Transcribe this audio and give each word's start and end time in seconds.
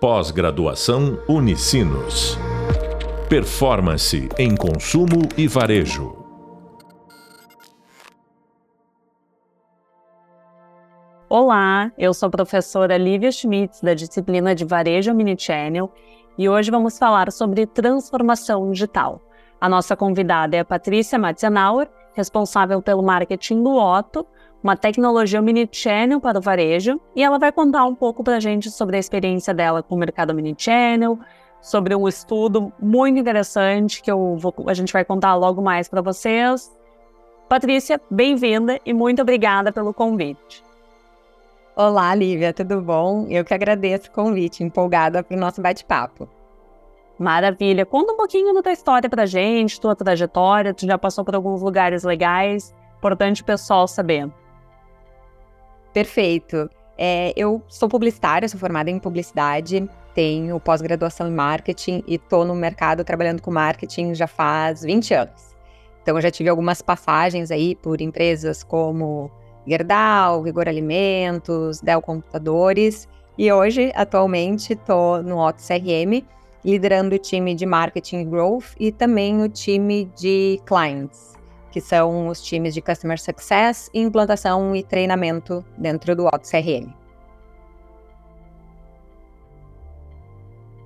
Pós-graduação 0.00 1.18
Unicinos. 1.28 2.38
Performance 3.28 4.28
em 4.38 4.54
consumo 4.54 5.28
e 5.36 5.48
varejo. 5.48 6.16
Olá, 11.28 11.90
eu 11.98 12.14
sou 12.14 12.28
a 12.28 12.30
professora 12.30 12.96
Lívia 12.96 13.32
Schmitz, 13.32 13.80
da 13.80 13.92
disciplina 13.92 14.54
de 14.54 14.64
Varejo 14.64 15.10
Omnichannel, 15.10 15.92
e 16.38 16.48
hoje 16.48 16.70
vamos 16.70 16.96
falar 16.96 17.32
sobre 17.32 17.66
transformação 17.66 18.70
digital. 18.70 19.20
A 19.60 19.68
nossa 19.68 19.96
convidada 19.96 20.56
é 20.56 20.60
a 20.60 20.64
Patrícia 20.64 21.18
Matzenauer, 21.18 21.88
responsável 22.14 22.80
pelo 22.80 23.02
marketing 23.02 23.64
do 23.64 23.74
Otto, 23.74 24.24
uma 24.62 24.76
tecnologia 24.76 25.40
omnichannel 25.40 26.20
para 26.20 26.38
o 26.38 26.42
varejo, 26.42 27.00
e 27.14 27.22
ela 27.22 27.38
vai 27.38 27.52
contar 27.52 27.84
um 27.84 27.94
pouco 27.94 28.24
para 28.24 28.36
a 28.36 28.40
gente 28.40 28.70
sobre 28.70 28.96
a 28.96 28.98
experiência 28.98 29.54
dela 29.54 29.82
com 29.82 29.94
o 29.94 29.98
mercado 29.98 30.30
omnichannel, 30.30 31.18
sobre 31.60 31.94
um 31.94 32.06
estudo 32.08 32.72
muito 32.80 33.18
interessante 33.18 34.02
que 34.02 34.10
eu 34.10 34.36
vou, 34.36 34.54
a 34.66 34.74
gente 34.74 34.92
vai 34.92 35.04
contar 35.04 35.34
logo 35.34 35.62
mais 35.62 35.88
para 35.88 36.00
vocês. 36.00 36.70
Patrícia, 37.48 38.00
bem-vinda 38.10 38.78
e 38.84 38.92
muito 38.92 39.22
obrigada 39.22 39.72
pelo 39.72 39.94
convite. 39.94 40.62
Olá, 41.74 42.14
Lívia, 42.14 42.52
tudo 42.52 42.80
bom? 42.80 43.26
Eu 43.30 43.44
que 43.44 43.54
agradeço 43.54 44.08
o 44.08 44.12
convite, 44.12 44.64
empolgada 44.64 45.22
para 45.22 45.36
o 45.36 45.40
nosso 45.40 45.62
bate-papo. 45.62 46.28
Maravilha. 47.18 47.86
Conta 47.86 48.12
um 48.12 48.16
pouquinho 48.16 48.52
da 48.54 48.62
tua 48.62 48.72
história 48.72 49.08
pra 49.08 49.26
gente, 49.26 49.80
tua 49.80 49.96
trajetória. 49.96 50.74
Tu 50.74 50.86
já 50.86 50.96
passou 50.96 51.24
por 51.24 51.34
alguns 51.34 51.62
lugares 51.62 52.04
legais. 52.04 52.74
Importante 52.98 53.42
o 53.42 53.44
pessoal 53.44 53.88
saber. 53.88 54.30
Perfeito. 55.92 56.68
É, 56.96 57.32
eu 57.36 57.62
sou 57.68 57.88
publicitária, 57.88 58.48
sou 58.48 58.58
formada 58.58 58.90
em 58.90 58.98
publicidade, 58.98 59.88
tenho 60.14 60.58
pós-graduação 60.58 61.28
em 61.28 61.32
marketing 61.32 62.02
e 62.06 62.16
estou 62.16 62.44
no 62.44 62.54
mercado 62.54 63.04
trabalhando 63.04 63.40
com 63.40 63.52
marketing 63.52 64.14
já 64.14 64.26
faz 64.26 64.82
20 64.82 65.14
anos. 65.14 65.56
Então, 66.02 66.16
eu 66.16 66.20
já 66.20 66.30
tive 66.30 66.48
algumas 66.48 66.82
passagens 66.82 67.50
aí 67.50 67.76
por 67.76 68.00
empresas 68.00 68.64
como 68.64 69.30
Gerdau, 69.66 70.42
Vigor 70.42 70.68
Alimentos, 70.68 71.80
Dell 71.80 72.02
Computadores 72.02 73.06
e 73.38 73.52
hoje, 73.52 73.92
atualmente, 73.94 74.72
estou 74.72 75.22
no 75.22 75.38
Otto 75.38 75.62
CRM, 75.62 76.26
liderando 76.64 77.14
o 77.14 77.18
time 77.18 77.54
de 77.54 77.64
marketing 77.64 78.28
growth 78.28 78.74
e 78.80 78.90
também 78.90 79.40
o 79.40 79.48
time 79.48 80.10
de 80.16 80.60
clients, 80.66 81.37
que 81.70 81.80
são 81.80 82.28
os 82.28 82.42
times 82.42 82.74
de 82.74 82.80
customer 82.80 83.20
success, 83.20 83.90
implantação 83.92 84.74
e 84.74 84.82
treinamento 84.82 85.64
dentro 85.76 86.14
do 86.16 86.26
Otto 86.26 86.48
CRM. 86.48 86.92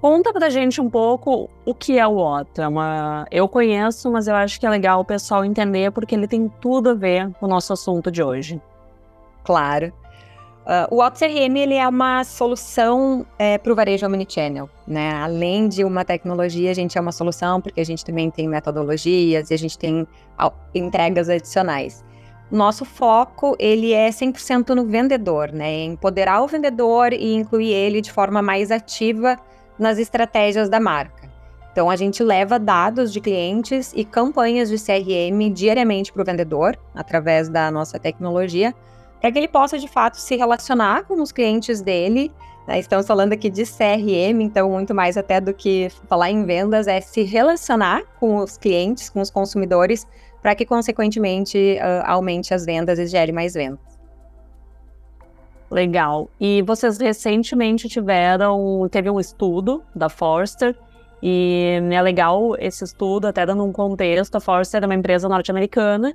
Conta 0.01 0.33
pra 0.33 0.51
gente 0.51 0.81
um 0.81 0.91
pouco 0.91 1.49
o 1.65 1.73
que 1.73 1.97
é 1.97 2.05
o 2.05 2.17
Otto. 2.17 2.61
É 2.61 2.67
uma... 2.67 3.25
Eu 3.31 3.49
conheço, 3.49 4.11
mas 4.11 4.27
eu 4.27 4.35
acho 4.35 4.59
que 4.59 4.67
é 4.67 4.71
legal 4.71 5.01
o 5.01 5.05
pessoal 5.05 5.45
entender 5.45 5.93
porque 5.93 6.15
ele 6.15 6.27
tem 6.27 6.49
tudo 6.61 6.91
a 6.91 6.95
ver 6.95 7.33
com 7.35 7.47
o 7.47 7.49
nosso 7.49 7.73
assunto 7.73 8.11
de 8.11 8.21
hoje. 8.21 8.61
Claro. 9.45 9.93
Uh, 10.63 10.95
o 10.95 11.03
AutoCRM 11.03 11.57
ele 11.57 11.75
é 11.75 11.89
uma 11.89 12.23
solução 12.23 13.27
é, 13.37 13.59
para 13.59 13.73
o 13.73 13.75
varejo 13.75 14.07
omnichannel, 14.07 14.71
né? 14.87 15.13
Além 15.15 15.69
de 15.69 15.83
uma 15.83 16.05
tecnologia, 16.05 16.71
a 16.71 16.75
gente 16.75 16.97
é 16.97 17.01
uma 17.01 17.11
solução 17.11 17.61
porque 17.61 17.81
a 17.81 17.85
gente 17.85 18.05
também 18.05 18.31
tem 18.31 18.47
metodologias 18.47 19.51
e 19.51 19.55
a 19.55 19.57
gente 19.57 19.77
tem 19.77 20.07
entregas 20.73 21.29
adicionais. 21.29 22.05
Nosso 22.49 22.85
foco 22.85 23.57
ele 23.59 23.93
é 23.93 24.09
100% 24.11 24.69
no 24.69 24.87
vendedor, 24.87 25.51
né? 25.51 25.83
Empoderar 25.83 26.43
o 26.43 26.47
vendedor 26.47 27.13
e 27.13 27.35
incluir 27.35 27.73
ele 27.73 28.01
de 28.01 28.13
forma 28.13 28.41
mais 28.41 28.71
ativa 28.71 29.37
nas 29.77 29.99
estratégias 29.99 30.69
da 30.69 30.79
marca. 30.79 31.29
Então 31.73 31.91
a 31.91 31.97
gente 31.97 32.23
leva 32.23 32.57
dados 32.57 33.13
de 33.13 33.21
clientes 33.21 33.93
e 33.97 34.05
campanhas 34.05 34.69
de 34.69 34.77
CRM 34.77 35.53
diariamente 35.53 36.13
para 36.13 36.23
o 36.23 36.25
vendedor 36.25 36.79
através 36.95 37.49
da 37.49 37.69
nossa 37.69 37.99
tecnologia 37.99 38.73
para 39.23 39.31
que 39.31 39.39
ele 39.39 39.47
possa 39.47 39.79
de 39.79 39.87
fato 39.87 40.17
se 40.17 40.35
relacionar 40.35 41.05
com 41.05 41.23
os 41.23 41.31
clientes 41.31 41.81
dele. 41.81 42.33
Né? 42.67 42.81
Estamos 42.81 43.07
falando 43.07 43.33
aqui 43.33 43.49
de 43.49 43.63
CRM, 43.63 44.43
então 44.43 44.69
muito 44.69 44.93
mais 44.93 45.17
até 45.17 45.41
do 45.41 45.55
que 45.55 45.89
falar 46.09 46.33
em 46.33 46.45
vendas 46.45 46.89
é 46.89 47.01
se 47.01 47.23
relacionar 47.23 48.03
com 48.19 48.39
os 48.39 48.59
clientes, 48.59 49.09
com 49.09 49.21
os 49.21 49.31
consumidores, 49.31 50.09
para 50.43 50.57
que 50.57 50.67
consequentemente 50.67 51.79
uh, 51.79 52.03
aumente 52.05 52.53
as 52.53 52.67
vendas 52.67 52.99
e 52.99 53.07
gere 53.07 53.31
mais 53.31 53.55
vendas. 53.55 53.79
Legal. 55.71 56.29
E 56.41 56.61
vocês 56.63 56.99
recentemente 56.99 57.89
tiveram, 57.89 58.89
teve 58.91 59.09
um 59.09 59.21
estudo 59.21 59.85
da 59.95 60.09
Forrester 60.09 60.77
e 61.23 61.79
é 61.93 62.03
legal 62.03 62.57
esse 62.59 62.83
estudo, 62.83 63.29
até 63.29 63.47
dando 63.47 63.65
um 63.65 63.71
contexto, 63.71 64.35
a 64.35 64.41
Forrester 64.41 64.83
é 64.83 64.87
uma 64.87 64.97
empresa 64.97 65.29
norte-americana 65.29 66.13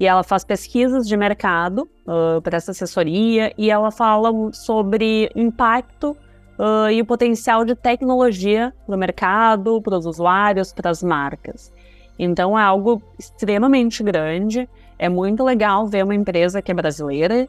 e 0.00 0.06
ela 0.06 0.22
faz 0.22 0.44
pesquisas 0.44 1.06
de 1.08 1.16
mercado 1.16 1.88
uh, 2.06 2.40
para 2.42 2.56
essa 2.56 2.70
assessoria 2.70 3.52
e 3.58 3.70
ela 3.70 3.90
fala 3.90 4.30
sobre 4.52 5.30
impacto 5.34 6.16
uh, 6.58 6.90
e 6.90 7.00
o 7.00 7.06
potencial 7.06 7.64
de 7.64 7.74
tecnologia 7.74 8.72
para 8.86 8.94
o 8.94 8.98
mercado, 8.98 9.82
para 9.82 9.96
os 9.96 10.06
usuários, 10.06 10.72
para 10.72 10.90
as 10.90 11.02
marcas. 11.02 11.72
Então 12.18 12.58
é 12.58 12.62
algo 12.62 13.02
extremamente 13.18 14.02
grande. 14.02 14.68
É 14.98 15.08
muito 15.08 15.44
legal 15.44 15.86
ver 15.86 16.04
uma 16.04 16.14
empresa 16.14 16.60
que 16.60 16.70
é 16.70 16.74
brasileira 16.74 17.48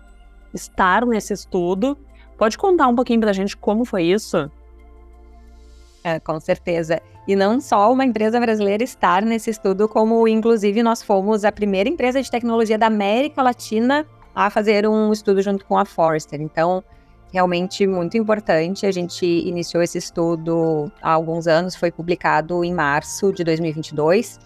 estar 0.54 1.06
nesse 1.06 1.34
estudo. 1.34 1.98
Pode 2.38 2.58
contar 2.58 2.88
um 2.88 2.96
pouquinho 2.96 3.20
para 3.20 3.32
a 3.32 3.34
gente 3.34 3.58
como 3.58 3.86
foi 3.86 4.04
isso? 4.04 4.50
É, 6.04 6.20
com 6.20 6.40
certeza. 6.40 7.02
E 7.28 7.36
não 7.36 7.60
só 7.60 7.92
uma 7.92 8.06
empresa 8.06 8.40
brasileira 8.40 8.84
estar 8.84 9.22
nesse 9.22 9.50
estudo, 9.50 9.88
como 9.88 10.28
inclusive 10.28 10.82
nós 10.82 11.04
fomos 11.04 11.44
a 11.44 11.52
primeira 11.52 11.90
empresa 11.90 12.22
de 12.22 12.32
tecnologia 12.32 12.78
da 12.78 12.88
América 12.88 13.42
Latina 13.42 14.06
a 14.34 14.50
fazer 14.50 14.88
um 14.88 15.12
estudo 15.12 15.42
junto 15.42 15.66
com 15.66 15.78
a 15.78 15.86
Forrester. 15.86 16.42
Então, 16.42 16.84
realmente 17.32 17.86
muito 17.86 18.18
importante. 18.18 18.86
A 18.86 18.92
gente 18.92 19.26
iniciou 19.26 19.84
esse 19.84 19.98
estudo 19.98 20.92
há 21.02 21.12
alguns 21.12 21.48
anos, 21.48 21.76
foi 21.76 21.92
publicado 21.92 22.64
em 22.64 22.74
março 22.74 23.32
de 23.34 23.44
2022. 23.44 24.40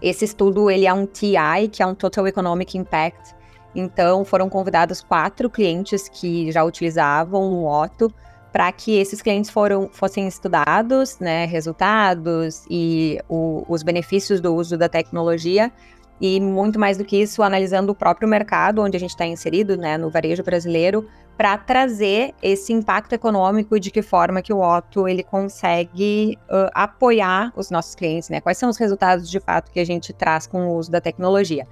Esse 0.00 0.24
estudo 0.24 0.70
ele 0.70 0.86
é 0.86 0.92
um 0.92 1.06
TI, 1.06 1.68
que 1.72 1.82
é 1.82 1.86
um 1.86 1.94
Total 1.94 2.26
Economic 2.26 2.76
Impact. 2.76 3.34
Então, 3.74 4.24
foram 4.24 4.48
convidados 4.48 5.02
quatro 5.02 5.50
clientes 5.50 6.08
que 6.08 6.50
já 6.50 6.64
utilizavam 6.64 7.42
o 7.42 7.66
Otto 7.66 8.12
para 8.56 8.72
que 8.72 8.96
esses 8.98 9.20
clientes 9.20 9.50
foram, 9.50 9.90
fossem 9.92 10.26
estudados, 10.26 11.18
né, 11.18 11.44
resultados 11.44 12.64
e 12.70 13.20
o, 13.28 13.66
os 13.68 13.82
benefícios 13.82 14.40
do 14.40 14.54
uso 14.54 14.78
da 14.78 14.88
tecnologia 14.88 15.70
e 16.18 16.40
muito 16.40 16.78
mais 16.78 16.96
do 16.96 17.04
que 17.04 17.20
isso, 17.20 17.42
analisando 17.42 17.92
o 17.92 17.94
próprio 17.94 18.26
mercado 18.26 18.80
onde 18.80 18.96
a 18.96 19.00
gente 19.00 19.10
está 19.10 19.26
inserido, 19.26 19.76
né, 19.76 19.98
no 19.98 20.08
varejo 20.08 20.42
brasileiro, 20.42 21.06
para 21.36 21.58
trazer 21.58 22.32
esse 22.42 22.72
impacto 22.72 23.12
econômico 23.12 23.76
e 23.76 23.80
de 23.80 23.90
que 23.90 24.00
forma 24.00 24.40
que 24.40 24.54
o 24.54 24.60
Otto 24.62 25.06
ele 25.06 25.22
consegue 25.22 26.38
uh, 26.48 26.70
apoiar 26.72 27.52
os 27.54 27.70
nossos 27.70 27.94
clientes, 27.94 28.30
né? 28.30 28.40
Quais 28.40 28.56
são 28.56 28.70
os 28.70 28.78
resultados 28.78 29.30
de 29.30 29.38
fato 29.38 29.70
que 29.70 29.80
a 29.80 29.84
gente 29.84 30.14
traz 30.14 30.46
com 30.46 30.66
o 30.68 30.78
uso 30.78 30.90
da 30.90 30.98
tecnologia? 30.98 31.66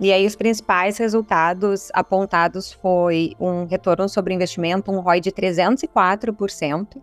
E 0.00 0.14
aí 0.14 0.26
os 0.26 0.34
principais 0.34 0.96
resultados 0.96 1.90
apontados 1.92 2.72
foi 2.72 3.34
um 3.38 3.66
retorno 3.66 4.08
sobre 4.08 4.32
investimento, 4.32 4.90
um 4.90 5.00
ROI 5.00 5.20
de 5.20 5.30
304%, 5.30 6.96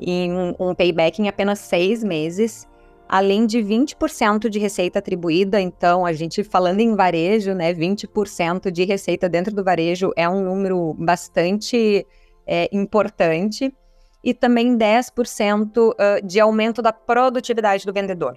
e 0.00 0.28
um, 0.58 0.74
payback 0.74 1.22
em 1.22 1.28
apenas 1.28 1.60
seis 1.60 2.02
meses, 2.02 2.68
além 3.08 3.46
de 3.46 3.58
20% 3.58 4.48
de 4.48 4.58
receita 4.58 4.98
atribuída. 4.98 5.60
Então, 5.60 6.04
a 6.04 6.12
gente 6.12 6.42
falando 6.42 6.80
em 6.80 6.96
varejo, 6.96 7.54
né, 7.54 7.72
20% 7.72 8.72
de 8.72 8.84
receita 8.84 9.28
dentro 9.28 9.54
do 9.54 9.62
varejo 9.62 10.10
é 10.16 10.28
um 10.28 10.42
número 10.42 10.94
bastante 10.94 12.04
é, 12.44 12.68
importante. 12.72 13.72
E 14.24 14.34
também 14.34 14.76
10% 14.76 15.94
de 16.24 16.40
aumento 16.40 16.82
da 16.82 16.92
produtividade 16.92 17.86
do 17.86 17.92
vendedor. 17.92 18.34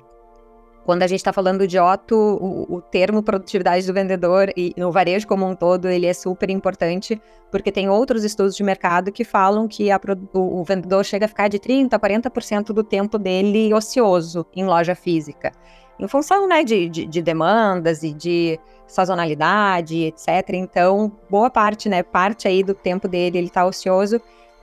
Quando 0.89 1.03
a 1.03 1.07
gente 1.07 1.19
está 1.19 1.31
falando 1.31 1.67
de 1.67 1.77
Otto, 1.77 2.15
o, 2.15 2.77
o, 2.77 2.81
termo 2.81 3.21
produtividade 3.21 3.85
do 3.85 3.93
vendedor 3.93 4.51
e 4.57 4.73
no 4.75 4.91
varejo 4.91 5.27
como 5.27 5.47
um 5.47 5.53
todo, 5.53 5.87
ele 5.87 6.07
é 6.07 6.13
super 6.15 6.49
importante, 6.49 7.21
porque 7.51 7.71
tem 7.71 7.87
outros 7.87 8.23
estudos 8.23 8.55
de 8.55 8.63
mercado 8.63 9.11
que 9.11 9.23
falam 9.23 9.67
que 9.67 9.91
a, 9.91 10.01
o, 10.33 10.61
o, 10.61 10.63
vendedor 10.63 11.05
chega 11.05 11.25
a 11.25 11.27
ficar 11.27 11.47
de 11.47 11.59
30% 11.59 11.93
a 11.93 11.99
40% 11.99 12.73
do 12.73 12.83
tempo 12.83 13.19
dele 13.19 13.71
ocioso 13.71 14.47
em 14.55 14.65
loja 14.65 14.95
física. 14.95 15.51
Em 15.99 16.07
função 16.07 16.47
né, 16.47 16.63
de, 16.63 16.89
de, 16.89 17.05
de 17.05 17.21
demandas 17.21 18.01
e 18.01 18.11
de 18.11 18.59
sazonalidade, 18.87 20.05
etc. 20.05 20.27
Então, 20.53 21.11
boa 21.29 21.51
parte, 21.51 21.87
né, 21.87 22.01
parte 22.01 22.47
aí 22.47 22.63
do 22.63 22.73
tempo 22.73 23.07
dele 23.07 23.37
ele 23.37 23.45
está 23.45 23.63
ocioso 23.63 24.19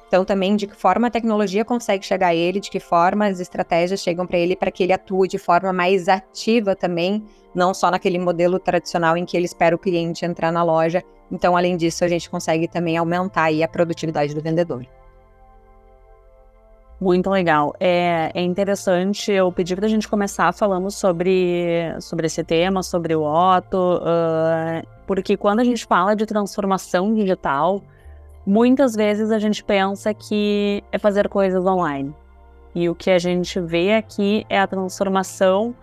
então, 0.09 0.25
também 0.25 0.55
de 0.55 0.67
que 0.67 0.77
forma 0.77 1.09
a 1.09 1.11
tecnologia 1.11 1.65
consegue 1.65 2.07
chegar 2.07 2.29
a 2.29 2.35
ele, 2.35 2.61
de 2.61 2.71
que 2.71 2.79
forma 2.79 3.27
as 3.27 3.41
estratégias 3.41 4.01
chegam 4.01 4.27
para 4.27 4.39
ele 4.39 4.55
para 4.55 4.71
que 4.71 4.83
ele 4.83 4.93
atue 4.93 5.27
de 5.27 5.39
forma 5.39 5.73
mais 5.73 6.09
ativa 6.09 6.77
também, 6.77 7.25
não 7.55 7.75
só 7.75 7.91
naquele 7.91 8.19
modelo 8.19 8.59
tradicional 8.59 9.17
em 9.17 9.25
que 9.25 9.37
ele 9.37 9.47
espera 9.47 9.75
o 9.75 9.79
cliente 9.79 10.25
entrar 10.25 10.53
na 10.53 10.63
loja. 10.63 11.03
Então, 11.31 11.57
além 11.57 11.77
disso, 11.77 12.05
a 12.05 12.09
gente 12.09 12.31
consegue 12.31 12.69
também 12.69 12.97
aumentar 12.97 13.45
aí 13.45 13.65
a 13.65 13.69
produtividade 13.69 14.33
do 14.33 14.41
vendedor. 14.41 14.87
Muito 17.01 17.29
legal. 17.29 17.75
É, 17.81 18.31
é 18.33 18.41
interessante, 18.41 19.31
eu 19.31 19.51
pedi 19.53 19.75
para 19.75 19.87
a 19.87 19.89
gente 19.89 20.09
começar 20.09 20.53
falando 20.55 20.91
sobre, 20.91 21.95
sobre 22.01 22.27
esse 22.27 22.43
tema, 22.43 22.83
sobre 22.83 23.15
o 23.15 23.23
Otto, 23.23 23.77
uh, 23.77 24.87
porque 25.07 25.37
quando 25.37 25.61
a 25.61 25.65
gente 25.65 25.85
fala 25.85 26.15
de 26.15 26.25
transformação 26.25 27.13
digital, 27.13 27.83
muitas 28.47 28.95
vezes 28.95 29.31
a 29.31 29.39
gente 29.39 29.63
pensa 29.65 30.15
que 30.15 30.83
é 30.93 30.99
fazer 30.99 31.29
coisas 31.29 31.67
online. 31.67 32.15
E 32.75 32.89
o 32.89 32.95
que 32.95 33.11
a 33.11 33.19
gente 33.19 33.59
vê 33.61 33.95
aqui 33.95 34.47
é 34.49 34.61
a 34.61 34.67
transformação 34.67 35.75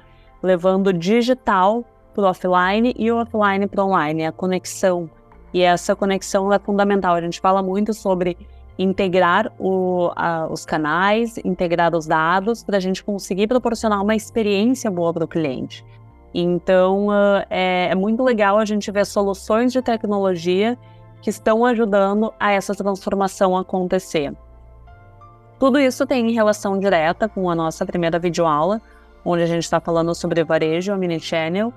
levando 0.42 0.88
o 0.88 0.94
digital 0.94 1.84
para 2.14 2.24
o 2.24 2.28
offline 2.28 2.94
e 2.98 3.12
o 3.12 3.18
offline 3.18 3.68
para 3.68 3.84
o 3.84 3.88
online, 3.88 4.26
a 4.26 4.32
conexão. 4.32 5.10
E 5.54 5.62
essa 5.62 5.96
conexão 5.96 6.52
é 6.54 6.60
fundamental. 6.60 7.16
A 7.16 7.22
gente 7.22 7.40
fala 7.42 7.62
muito 7.62 7.94
sobre 7.94 8.38
integrar 8.78 9.52
o, 9.60 10.12
a, 10.16 10.48
os 10.50 10.66
canais, 10.66 11.38
integrar 11.44 11.96
os 11.96 12.06
dados, 12.06 12.64
para 12.64 12.78
a 12.78 12.80
gente 12.80 13.04
conseguir 13.04 13.48
proporcionar 13.48 14.02
uma 14.02 14.16
experiência 14.16 14.90
boa 14.90 15.14
para 15.14 15.26
o 15.26 15.28
cliente. 15.28 15.86
Então, 16.34 17.08
uh, 17.08 17.46
é, 17.50 17.90
é 17.92 17.96
muito 17.96 18.24
legal 18.24 18.58
a 18.58 18.66
gente 18.66 18.90
ver 18.92 19.06
soluções 19.06 19.72
de 19.72 19.82
tecnologia 19.82 20.78
que 21.24 21.30
estão 21.30 21.66
ajudando 21.66 22.34
a 22.38 22.52
essa 22.52 22.76
transformação 22.76 23.58
acontecer. 23.58 24.36
Tudo 25.58 25.80
isso 25.80 26.06
tem 26.06 26.30
relação 26.32 26.78
direta 26.78 27.30
com 27.30 27.50
a 27.50 27.56
nossa 27.56 27.86
primeira 27.86 28.20
videoaula, 28.20 28.82
onde 29.24 29.42
a 29.42 29.46
gente 29.46 29.64
está 29.64 29.80
falando 29.80 30.14
sobre 30.14 30.44
varejo, 30.44 30.94
omnichannel, 30.94 31.74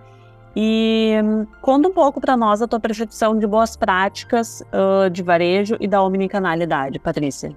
e 0.56 1.12
hum, 1.22 1.46
conta 1.62 1.88
um 1.88 1.92
pouco 1.92 2.20
para 2.20 2.36
nós 2.36 2.60
a 2.60 2.66
tua 2.66 2.80
percepção 2.80 3.38
de 3.38 3.46
boas 3.46 3.76
práticas 3.76 4.62
uh, 4.72 5.08
de 5.08 5.22
varejo 5.22 5.76
e 5.78 5.86
da 5.86 6.02
omnicanalidade, 6.02 6.98
Patrícia. 6.98 7.56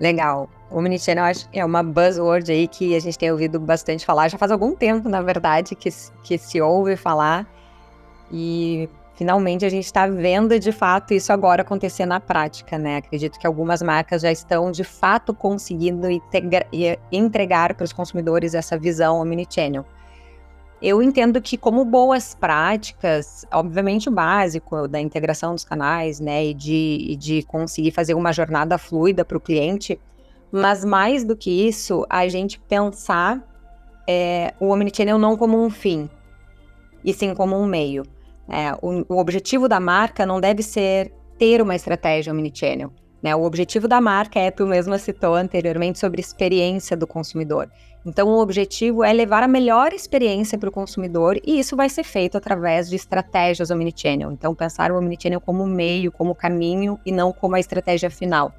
Legal. 0.00 0.50
O 0.68 0.78
Omnichannel 0.78 1.26
é 1.52 1.64
uma 1.64 1.80
buzzword 1.80 2.50
aí 2.50 2.66
que 2.66 2.96
a 2.96 3.00
gente 3.00 3.16
tem 3.16 3.30
ouvido 3.30 3.60
bastante 3.60 4.04
falar. 4.04 4.26
Já 4.28 4.36
faz 4.36 4.50
algum 4.50 4.74
tempo, 4.74 5.08
na 5.08 5.22
verdade, 5.22 5.76
que, 5.76 5.90
que 6.24 6.36
se 6.36 6.60
ouve 6.60 6.96
falar. 6.96 7.46
E 8.32 8.88
finalmente 9.14 9.64
a 9.64 9.68
gente 9.68 9.84
está 9.84 10.06
vendo 10.06 10.58
de 10.58 10.72
fato 10.72 11.12
isso 11.12 11.32
agora 11.32 11.62
acontecer 11.62 12.06
na 12.06 12.18
prática, 12.18 12.78
né? 12.78 12.96
Acredito 12.96 13.38
que 13.38 13.46
algumas 13.46 13.82
marcas 13.82 14.22
já 14.22 14.32
estão 14.32 14.70
de 14.70 14.82
fato 14.82 15.34
conseguindo 15.34 16.08
entregar 17.12 17.74
para 17.74 17.84
os 17.84 17.92
consumidores 17.92 18.54
essa 18.54 18.78
visão 18.78 19.20
Omnichannel. 19.20 19.84
Eu 20.80 21.00
entendo 21.00 21.40
que, 21.40 21.56
como 21.56 21.84
boas 21.84 22.34
práticas, 22.34 23.46
obviamente 23.52 24.08
o 24.08 24.12
básico 24.12 24.88
da 24.88 25.00
integração 25.00 25.54
dos 25.54 25.64
canais, 25.64 26.18
né, 26.18 26.46
e 26.46 26.52
de, 26.52 27.16
de 27.20 27.42
conseguir 27.44 27.92
fazer 27.92 28.14
uma 28.14 28.32
jornada 28.32 28.76
fluida 28.76 29.24
para 29.24 29.36
o 29.36 29.40
cliente, 29.40 30.00
mas 30.50 30.84
mais 30.84 31.22
do 31.22 31.36
que 31.36 31.68
isso, 31.68 32.04
a 32.10 32.26
gente 32.26 32.58
pensar 32.58 33.40
é, 34.08 34.54
o 34.58 34.70
Omnichannel 34.70 35.18
não 35.18 35.36
como 35.36 35.62
um 35.62 35.70
fim, 35.70 36.10
e 37.04 37.12
sim 37.12 37.32
como 37.32 37.56
um 37.56 37.64
meio. 37.64 38.02
É, 38.52 38.74
o, 38.82 39.02
o, 39.08 39.18
objetivo 39.18 39.66
da 39.66 39.80
marca 39.80 40.26
não 40.26 40.38
deve 40.38 40.62
ser 40.62 41.10
ter 41.38 41.62
uma 41.62 41.74
estratégia 41.74 42.30
Omnichannel. 42.30 42.92
Né? 43.22 43.34
O 43.34 43.44
objetivo 43.44 43.88
da 43.88 43.98
marca 43.98 44.38
é, 44.38 44.50
tu 44.50 44.66
mesma 44.66 44.98
citou 44.98 45.34
anteriormente, 45.34 45.98
sobre 45.98 46.20
experiência 46.20 46.94
do 46.94 47.06
consumidor. 47.06 47.70
Então, 48.04 48.28
o 48.28 48.38
objetivo 48.40 49.02
é 49.02 49.12
levar 49.12 49.42
a 49.42 49.48
melhor 49.48 49.94
experiência 49.94 50.58
para 50.58 50.68
o 50.68 50.72
consumidor 50.72 51.40
e 51.46 51.58
isso 51.58 51.74
vai 51.76 51.88
ser 51.88 52.04
feito 52.04 52.36
através 52.36 52.90
de 52.90 52.96
estratégias 52.96 53.70
omnichannel. 53.70 54.30
Então, 54.30 54.54
pensar 54.54 54.92
o 54.92 54.98
omnichannel 54.98 55.40
como 55.40 55.64
meio, 55.64 56.12
como 56.12 56.34
caminho 56.34 56.98
e 57.06 57.12
não 57.12 57.32
como 57.32 57.54
a 57.54 57.60
estratégia 57.60 58.10
final. 58.10 58.52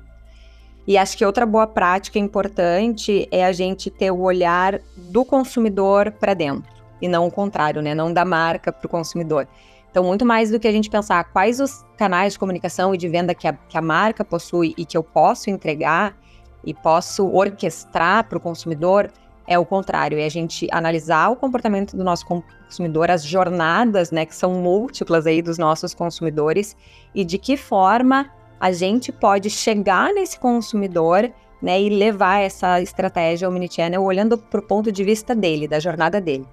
E 0.87 0.97
acho 0.97 1.15
que 1.15 1.25
outra 1.25 1.45
boa 1.45 1.67
prática 1.67 2.17
importante 2.17 3.27
é 3.31 3.45
a 3.45 3.51
gente 3.51 3.91
ter 3.91 4.09
o 4.09 4.21
olhar 4.21 4.79
do 4.97 5.23
consumidor 5.23 6.11
para 6.11 6.33
dentro 6.33 6.73
e 7.01 7.07
não 7.07 7.27
o 7.27 7.31
contrário, 7.31 7.81
né? 7.81 7.93
Não 7.93 8.13
da 8.13 8.23
marca 8.23 8.71
para 8.71 8.87
o 8.87 8.89
consumidor. 8.89 9.45
Então, 9.93 10.03
muito 10.03 10.25
mais 10.25 10.49
do 10.49 10.59
que 10.59 10.67
a 10.67 10.71
gente 10.71 10.89
pensar 10.89 11.23
quais 11.25 11.59
os 11.59 11.85
canais 11.95 12.33
de 12.33 12.39
comunicação 12.39 12.95
e 12.95 12.97
de 12.97 13.07
venda 13.07 13.35
que 13.35 13.47
a, 13.47 13.53
que 13.53 13.77
a 13.77 13.81
marca 13.81 14.25
possui 14.25 14.73
e 14.75 14.85
que 14.85 14.97
eu 14.97 15.03
posso 15.03 15.51
entregar 15.51 16.17
e 16.65 16.73
posso 16.73 17.27
orquestrar 17.27 18.27
para 18.27 18.39
o 18.39 18.41
consumidor, 18.41 19.11
é 19.45 19.59
o 19.59 19.63
contrário, 19.63 20.17
é 20.17 20.25
a 20.25 20.29
gente 20.29 20.67
analisar 20.71 21.29
o 21.29 21.35
comportamento 21.35 21.95
do 21.95 22.03
nosso 22.03 22.25
consumidor, 22.25 23.11
as 23.11 23.23
jornadas, 23.23 24.09
né, 24.09 24.25
que 24.25 24.35
são 24.35 24.55
múltiplas 24.55 25.27
aí 25.27 25.43
dos 25.43 25.59
nossos 25.59 25.93
consumidores, 25.93 26.75
e 27.13 27.23
de 27.23 27.37
que 27.37 27.55
forma 27.55 28.31
a 28.59 28.71
gente 28.71 29.11
pode 29.11 29.47
chegar 29.51 30.11
nesse 30.11 30.39
consumidor, 30.39 31.31
né, 31.61 31.79
e 31.79 31.89
levar 31.89 32.39
essa 32.39 32.81
estratégia 32.81 33.47
omnichannel 33.47 34.01
olhando 34.01 34.39
para 34.39 34.59
o 34.59 34.63
ponto 34.63 34.91
de 34.91 35.03
vista 35.03 35.35
dele, 35.35 35.67
da 35.67 35.79
jornada 35.79 36.19
dele. 36.19 36.47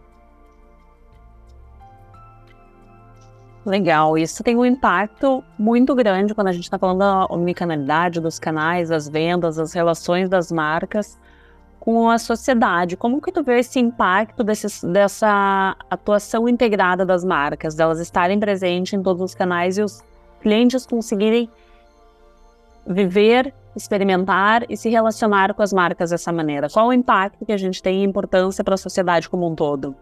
Legal, 3.65 4.17
isso 4.17 4.43
tem 4.43 4.57
um 4.57 4.65
impacto 4.65 5.45
muito 5.59 5.95
grande 5.95 6.35
quando 6.35 6.49
a 6.49 6.53
gente 6.53 6.65
está 6.65 6.79
falando 6.79 7.01
da 7.01 7.27
omnicanalidade 7.27 8.19
dos 8.19 8.39
canais, 8.39 8.89
das 8.89 9.07
vendas, 9.07 9.57
das 9.57 9.75
relações 9.75 10.31
das 10.31 10.51
marcas 10.51 11.19
com 11.79 12.09
a 12.09 12.19
sociedade. 12.19 12.97
Como 12.97 13.21
que 13.21 13.31
tu 13.31 13.43
vê 13.43 13.59
esse 13.59 13.79
impacto 13.79 14.43
desse, 14.43 14.87
dessa 14.87 15.77
atuação 15.91 16.49
integrada 16.49 17.05
das 17.05 17.23
marcas, 17.23 17.75
delas 17.75 18.01
estarem 18.01 18.41
presentes 18.41 18.95
em 18.95 19.03
todos 19.03 19.23
os 19.23 19.35
canais 19.35 19.77
e 19.77 19.83
os 19.83 20.03
clientes 20.41 20.87
conseguirem 20.87 21.51
viver, 22.87 23.53
experimentar 23.77 24.65
e 24.71 24.77
se 24.77 24.89
relacionar 24.89 25.53
com 25.53 25.63
as 25.63 25.73
marcas 25.73 26.11
dessa 26.11 26.33
maneira? 26.33 26.69
Qual 26.71 26.89
o 26.89 26.93
impacto 26.95 27.45
que 27.45 27.53
a 27.53 27.59
gente 27.59 27.83
tem 27.83 28.01
e 28.01 28.07
importância 28.07 28.65
para 28.65 28.75
a 28.75 28.79
sociedade 28.79 29.29
como 29.29 29.47
um 29.47 29.55
todo? 29.55 29.95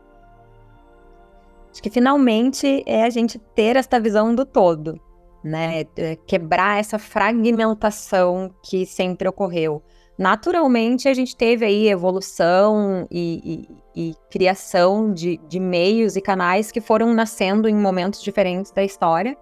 Acho 1.70 1.82
que 1.82 1.90
finalmente 1.90 2.82
é 2.86 3.04
a 3.04 3.10
gente 3.10 3.38
ter 3.38 3.76
esta 3.76 4.00
visão 4.00 4.34
do 4.34 4.44
todo, 4.44 5.00
né? 5.44 5.84
É 5.96 6.16
quebrar 6.26 6.80
essa 6.80 6.98
fragmentação 6.98 8.50
que 8.62 8.86
sempre 8.86 9.28
ocorreu 9.28 9.82
naturalmente 10.18 11.08
a 11.08 11.14
gente 11.14 11.36
teve 11.36 11.64
aí 11.64 11.88
evolução 11.88 13.06
e, 13.10 13.68
e, 13.94 14.10
e 14.10 14.14
criação 14.28 15.12
de, 15.14 15.38
de, 15.48 15.60
meios 15.60 16.16
e 16.16 16.20
canais 16.20 16.72
que 16.72 16.80
foram 16.80 17.14
nascendo 17.14 17.68
em 17.68 17.74
momentos 17.74 18.20
diferentes 18.20 18.72
da 18.72 18.82
história. 18.82 19.36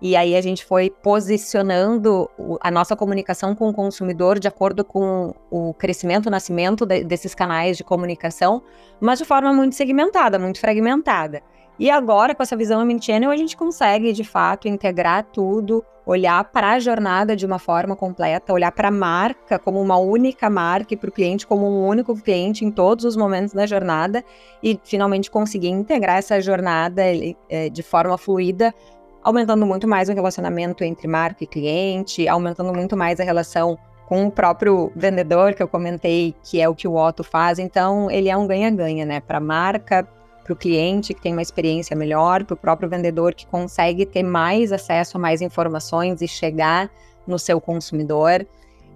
E 0.00 0.14
aí 0.14 0.36
a 0.36 0.40
gente 0.40 0.64
foi 0.64 0.90
posicionando 0.90 2.28
a 2.60 2.70
nossa 2.70 2.94
comunicação 2.94 3.54
com 3.54 3.68
o 3.68 3.74
consumidor 3.74 4.38
de 4.38 4.46
acordo 4.46 4.84
com 4.84 5.34
o 5.50 5.74
crescimento, 5.74 6.26
o 6.26 6.30
nascimento 6.30 6.86
de, 6.86 7.02
desses 7.02 7.34
canais 7.34 7.76
de 7.76 7.82
comunicação, 7.82 8.62
mas 9.00 9.18
de 9.18 9.24
forma 9.24 9.52
muito 9.52 9.74
segmentada, 9.74 10.38
muito 10.38 10.60
fragmentada. 10.60 11.42
E 11.78 11.90
agora, 11.90 12.34
com 12.34 12.42
essa 12.42 12.56
visão 12.56 12.82
omnichannel, 12.82 13.30
a 13.30 13.36
gente 13.36 13.56
consegue, 13.56 14.12
de 14.12 14.24
fato, 14.24 14.66
integrar 14.66 15.24
tudo, 15.32 15.84
olhar 16.04 16.42
para 16.44 16.72
a 16.72 16.80
jornada 16.80 17.36
de 17.36 17.46
uma 17.46 17.58
forma 17.58 17.94
completa, 17.94 18.52
olhar 18.52 18.72
para 18.72 18.88
a 18.88 18.90
marca 18.90 19.58
como 19.58 19.80
uma 19.80 19.96
única 19.96 20.50
marca 20.50 20.94
e 20.94 20.96
para 20.96 21.08
o 21.08 21.12
cliente 21.12 21.46
como 21.46 21.66
um 21.66 21.86
único 21.86 22.16
cliente 22.16 22.64
em 22.64 22.70
todos 22.70 23.04
os 23.04 23.14
momentos 23.14 23.54
da 23.54 23.64
jornada 23.64 24.24
e 24.60 24.80
finalmente 24.82 25.30
conseguir 25.30 25.68
integrar 25.68 26.16
essa 26.16 26.40
jornada 26.40 27.02
é, 27.48 27.68
de 27.68 27.82
forma 27.82 28.18
fluida, 28.18 28.74
aumentando 29.22 29.64
muito 29.64 29.86
mais 29.86 30.08
o 30.08 30.12
relacionamento 30.12 30.82
entre 30.82 31.06
marca 31.06 31.44
e 31.44 31.46
cliente, 31.46 32.26
aumentando 32.26 32.72
muito 32.74 32.96
mais 32.96 33.20
a 33.20 33.24
relação 33.24 33.78
com 34.08 34.26
o 34.26 34.30
próprio 34.32 34.90
vendedor 34.96 35.52
que 35.52 35.62
eu 35.62 35.68
comentei, 35.68 36.34
que 36.42 36.60
é 36.60 36.68
o 36.68 36.74
que 36.74 36.88
o 36.88 36.96
Otto 36.96 37.22
faz. 37.22 37.58
Então, 37.58 38.10
ele 38.10 38.30
é 38.30 38.36
um 38.36 38.46
ganha-ganha, 38.46 39.04
né? 39.04 39.20
Para 39.20 39.36
a 39.36 39.40
marca, 39.40 40.08
para 40.48 40.54
o 40.54 40.56
cliente 40.56 41.12
que 41.12 41.20
tem 41.20 41.34
uma 41.34 41.42
experiência 41.42 41.94
melhor, 41.94 42.42
para 42.44 42.54
o 42.54 42.56
próprio 42.56 42.88
vendedor 42.88 43.34
que 43.34 43.46
consegue 43.46 44.06
ter 44.06 44.22
mais 44.22 44.72
acesso 44.72 45.18
a 45.18 45.20
mais 45.20 45.42
informações 45.42 46.22
e 46.22 46.28
chegar 46.28 46.90
no 47.26 47.38
seu 47.38 47.60
consumidor, 47.60 48.46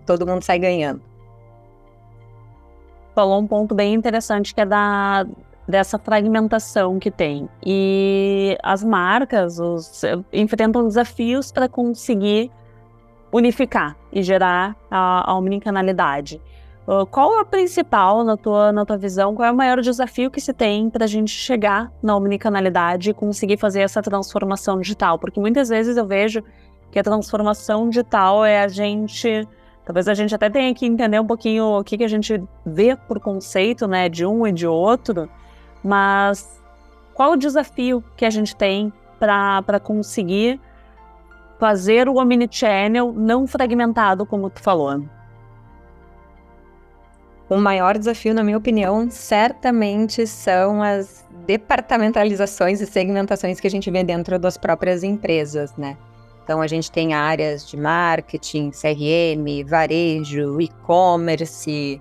todo 0.06 0.26
mundo 0.26 0.42
sai 0.42 0.58
ganhando. 0.58 1.02
Falou 3.14 3.38
um 3.38 3.46
ponto 3.46 3.74
bem 3.74 3.92
interessante 3.92 4.54
que 4.54 4.60
é 4.62 4.66
da 4.66 5.26
dessa 5.68 5.96
fragmentação 5.96 6.98
que 6.98 7.10
tem. 7.10 7.48
E 7.64 8.58
as 8.64 8.82
marcas 8.82 9.60
os, 9.60 10.02
enfrentam 10.32 10.88
desafios 10.88 11.52
para 11.52 11.68
conseguir 11.68 12.50
unificar 13.30 13.96
e 14.12 14.22
gerar 14.22 14.76
a, 14.90 15.30
a 15.30 15.34
omnicanalidade. 15.34 16.40
Uh, 16.86 17.06
qual 17.06 17.38
é 17.38 17.40
o 17.42 17.46
principal, 17.46 18.24
na 18.24 18.36
tua, 18.36 18.72
na 18.72 18.84
tua 18.84 18.96
visão, 18.96 19.34
qual 19.36 19.46
é 19.46 19.52
o 19.52 19.56
maior 19.56 19.80
desafio 19.80 20.30
que 20.30 20.40
se 20.40 20.52
tem 20.52 20.90
para 20.90 21.04
a 21.04 21.08
gente 21.08 21.30
chegar 21.30 21.92
na 22.02 22.16
omnicanalidade 22.16 23.10
e 23.10 23.14
conseguir 23.14 23.56
fazer 23.56 23.82
essa 23.82 24.02
transformação 24.02 24.80
digital? 24.80 25.16
Porque 25.16 25.38
muitas 25.38 25.68
vezes 25.68 25.96
eu 25.96 26.04
vejo 26.04 26.42
que 26.90 26.98
a 26.98 27.02
transformação 27.02 27.88
digital 27.88 28.44
é 28.44 28.62
a 28.62 28.68
gente. 28.68 29.46
Talvez 29.84 30.08
a 30.08 30.14
gente 30.14 30.34
até 30.34 30.50
tenha 30.50 30.74
que 30.74 30.84
entender 30.84 31.20
um 31.20 31.26
pouquinho 31.26 31.78
o 31.78 31.84
que, 31.84 31.98
que 31.98 32.04
a 32.04 32.08
gente 32.08 32.42
vê 32.66 32.96
por 32.96 33.20
conceito 33.20 33.86
né, 33.86 34.08
de 34.08 34.26
um 34.26 34.46
e 34.46 34.52
de 34.52 34.66
outro, 34.66 35.28
mas 35.82 36.60
qual 37.14 37.32
o 37.32 37.36
desafio 37.36 38.02
que 38.16 38.24
a 38.24 38.30
gente 38.30 38.54
tem 38.54 38.92
para 39.18 39.78
conseguir 39.80 40.60
fazer 41.58 42.08
o 42.08 42.16
omnichannel 42.16 43.12
não 43.12 43.46
fragmentado, 43.46 44.26
como 44.26 44.50
tu 44.50 44.60
falou? 44.60 45.02
O 47.52 47.58
maior 47.58 47.98
desafio, 47.98 48.32
na 48.32 48.42
minha 48.42 48.56
opinião, 48.56 49.10
certamente 49.10 50.26
são 50.26 50.82
as 50.82 51.22
departamentalizações 51.46 52.80
e 52.80 52.86
segmentações 52.86 53.60
que 53.60 53.66
a 53.66 53.70
gente 53.70 53.90
vê 53.90 54.02
dentro 54.02 54.38
das 54.38 54.56
próprias 54.56 55.02
empresas, 55.02 55.76
né? 55.76 55.98
Então, 56.42 56.62
a 56.62 56.66
gente 56.66 56.90
tem 56.90 57.12
áreas 57.12 57.68
de 57.68 57.76
marketing, 57.76 58.70
CRM, 58.70 59.68
varejo, 59.68 60.58
e-commerce, 60.62 62.00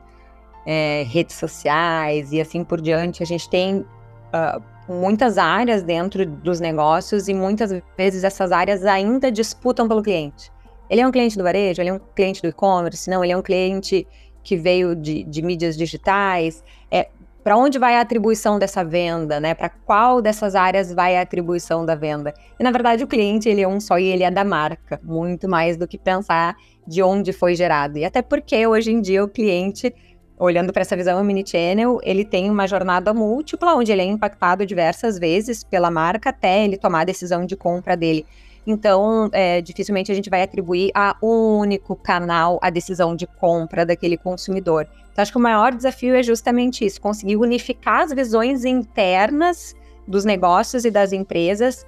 é, 0.65 1.03
redes 1.08 1.36
sociais 1.36 2.31
e 2.31 2.39
assim 2.39 2.63
por 2.63 2.79
diante. 2.79 3.22
A 3.22 3.25
gente 3.25 3.50
tem 3.50 3.79
uh, 3.79 4.63
muitas 4.88 5.38
áreas 5.38 5.84
dentro 5.84 6.25
dos 6.25 6.62
negócios 6.62 7.27
e 7.27 7.34
muitas 7.34 7.74
vezes 7.98 8.24
essas 8.24 8.53
áreas 8.53 8.86
ainda 8.86 9.29
disputam 9.29 9.86
pelo 9.86 10.01
cliente. 10.01 10.50
Ele 10.89 11.01
é 11.01 11.08
um 11.08 11.12
cliente 11.12 11.38
do 11.38 11.43
varejo, 11.43 11.81
ele 11.81 11.89
é 11.89 11.93
um 11.93 12.00
cliente 12.15 12.41
do 12.41 12.48
e-commerce, 12.48 13.10
não, 13.10 13.22
ele 13.22 13.34
é 13.34 13.38
um 13.38 13.41
cliente 13.41 14.08
que 14.44 14.56
veio 14.56 14.96
de, 14.96 15.24
de 15.24 15.42
mídias 15.42 15.78
digitais. 15.78 16.64
É, 16.90 17.08
para 17.44 17.58
onde 17.58 17.80
vai 17.80 17.96
a 17.96 18.02
atribuição 18.02 18.60
dessa 18.60 18.84
venda, 18.84 19.40
né? 19.40 19.54
Para 19.54 19.70
qual 19.70 20.22
dessas 20.22 20.54
áreas 20.54 20.94
vai 20.94 21.18
a 21.18 21.22
atribuição 21.22 21.86
da 21.86 21.96
venda? 21.96 22.34
E 22.60 22.64
na 22.64 22.72
verdade 22.72 23.04
o 23.04 23.08
cliente 23.08 23.50
ele 23.50 23.62
é 23.62 23.68
um 23.68 23.80
só 23.80 23.98
e 23.98 24.06
ele 24.06 24.24
é 24.24 24.30
da 24.30 24.44
marca, 24.44 25.00
muito 25.04 25.50
mais 25.50 25.76
do 25.76 25.88
que 25.88 25.98
pensar 25.98 26.56
de 26.88 27.02
onde 27.02 27.34
foi 27.34 27.56
gerado. 27.56 27.98
E 27.98 28.06
até 28.06 28.22
porque 28.22 28.66
hoje 28.68 28.92
em 28.92 29.02
dia 29.02 29.24
o 29.24 29.28
cliente, 29.28 29.94
olhando 30.38 30.72
para 30.72 30.82
essa 30.82 30.96
visão 30.96 31.20
omnichannel, 31.20 32.00
ele 32.04 32.24
tem 32.24 32.50
uma 32.50 32.68
jornada 32.68 33.14
múltipla 33.14 33.74
onde 33.74 33.92
ele 33.92 34.02
é 34.02 34.06
impactado 34.06 34.66
diversas 34.66 35.18
vezes 35.18 35.64
pela 35.64 35.90
marca 35.90 36.30
até 36.30 36.64
ele 36.64 36.78
tomar 36.78 37.02
a 37.02 37.06
decisão 37.06 37.46
de 37.46 37.56
compra 37.56 37.98
dele. 37.98 38.26
Então, 38.65 39.30
é, 39.32 39.60
dificilmente 39.62 40.12
a 40.12 40.15
gente 40.15 40.30
vai 40.30 40.44
atribuir 40.44 40.91
a 40.94 41.15
um 41.22 41.58
único 41.58 41.96
canal 41.96 42.60
a 42.62 42.70
decisão 42.70 43.15
de 43.15 43.25
compra 43.25 43.86
daquele 43.86 44.18
consumidor. 44.18 44.88
Então, 45.12 45.22
acho 45.22 45.32
que 45.32 45.38
o 45.38 45.41
maior 45.41 45.74
desafio 45.74 46.15
é 46.15 46.22
justamente 46.22 46.86
isso: 46.86 47.01
conseguir 47.01 47.38
unificar 47.38 48.01
as 48.01 48.13
visões 48.13 48.63
internas 48.63 49.75
dos 50.08 50.25
negócios 50.25 50.86
e 50.86 50.91
das 50.91 51.12
empresas, 51.12 51.86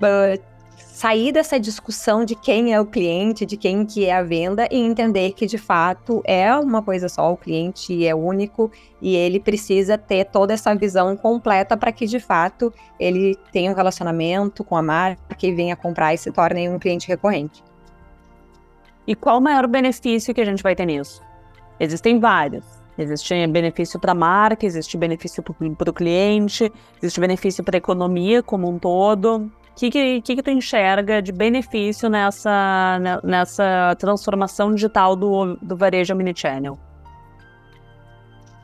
uh, 0.00 0.40
sair 0.76 1.32
dessa 1.32 1.58
discussão 1.58 2.24
de 2.24 2.34
quem 2.34 2.72
é 2.72 2.80
o 2.80 2.86
cliente, 2.86 3.44
de 3.44 3.56
quem 3.56 3.84
que 3.84 4.06
é 4.06 4.14
a 4.14 4.22
venda 4.22 4.68
e 4.70 4.78
entender 4.78 5.32
que 5.32 5.46
de 5.46 5.58
fato 5.58 6.22
é 6.24 6.54
uma 6.56 6.82
coisa 6.82 7.08
só, 7.08 7.32
o 7.32 7.36
cliente 7.36 8.06
é 8.06 8.14
único 8.14 8.70
e 9.02 9.14
ele 9.14 9.40
precisa 9.40 9.98
ter 9.98 10.24
toda 10.26 10.54
essa 10.54 10.74
visão 10.74 11.16
completa 11.16 11.76
para 11.76 11.92
que 11.92 12.06
de 12.06 12.20
fato 12.20 12.72
ele 12.98 13.36
tenha 13.52 13.70
um 13.70 13.74
relacionamento 13.74 14.62
com 14.64 14.76
a 14.76 14.82
marca 14.82 15.20
e 15.42 15.52
venha 15.52 15.76
comprar 15.76 16.14
e 16.14 16.18
se 16.18 16.30
torne 16.30 16.68
um 16.68 16.78
cliente 16.78 17.08
recorrente. 17.08 17.62
E 19.06 19.14
qual 19.14 19.38
o 19.38 19.42
maior 19.42 19.66
benefício 19.66 20.32
que 20.32 20.40
a 20.40 20.44
gente 20.44 20.62
vai 20.62 20.74
ter 20.74 20.86
nisso? 20.86 21.20
Existem 21.78 22.18
vários. 22.18 22.64
Existe 22.96 23.46
benefício 23.48 23.98
para 23.98 24.12
a 24.12 24.14
marca, 24.14 24.64
existe 24.64 24.96
benefício 24.96 25.42
para 25.42 25.90
o 25.90 25.92
cliente, 25.92 26.72
existe 26.98 27.20
benefício 27.20 27.64
para 27.64 27.76
a 27.76 27.78
economia 27.78 28.42
como 28.42 28.68
um 28.68 28.78
todo. 28.78 29.50
Que, 29.76 29.90
que, 29.90 30.20
que, 30.22 30.42
tu 30.42 30.50
enxerga 30.50 31.20
de 31.20 31.32
benefício 31.32 32.08
nessa, 32.08 33.20
nessa 33.24 33.96
transformação 33.98 34.72
digital 34.72 35.16
do, 35.16 35.56
do 35.56 35.76
varejo 35.76 36.14
omnichannel? 36.14 36.78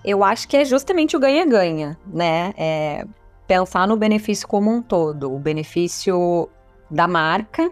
Eu 0.05 0.23
acho 0.23 0.47
que 0.49 0.57
é 0.57 0.64
justamente 0.64 1.17
o 1.17 1.21
ganha-ganha, 1.21 1.99
né? 2.07 2.55
É 2.57 3.05
pensar 3.50 3.88
no 3.88 3.97
benefício 3.97 4.47
como 4.47 4.71
um 4.71 4.81
todo. 4.81 5.35
O 5.35 5.38
benefício 5.40 6.49
da 6.88 7.09
marca, 7.09 7.69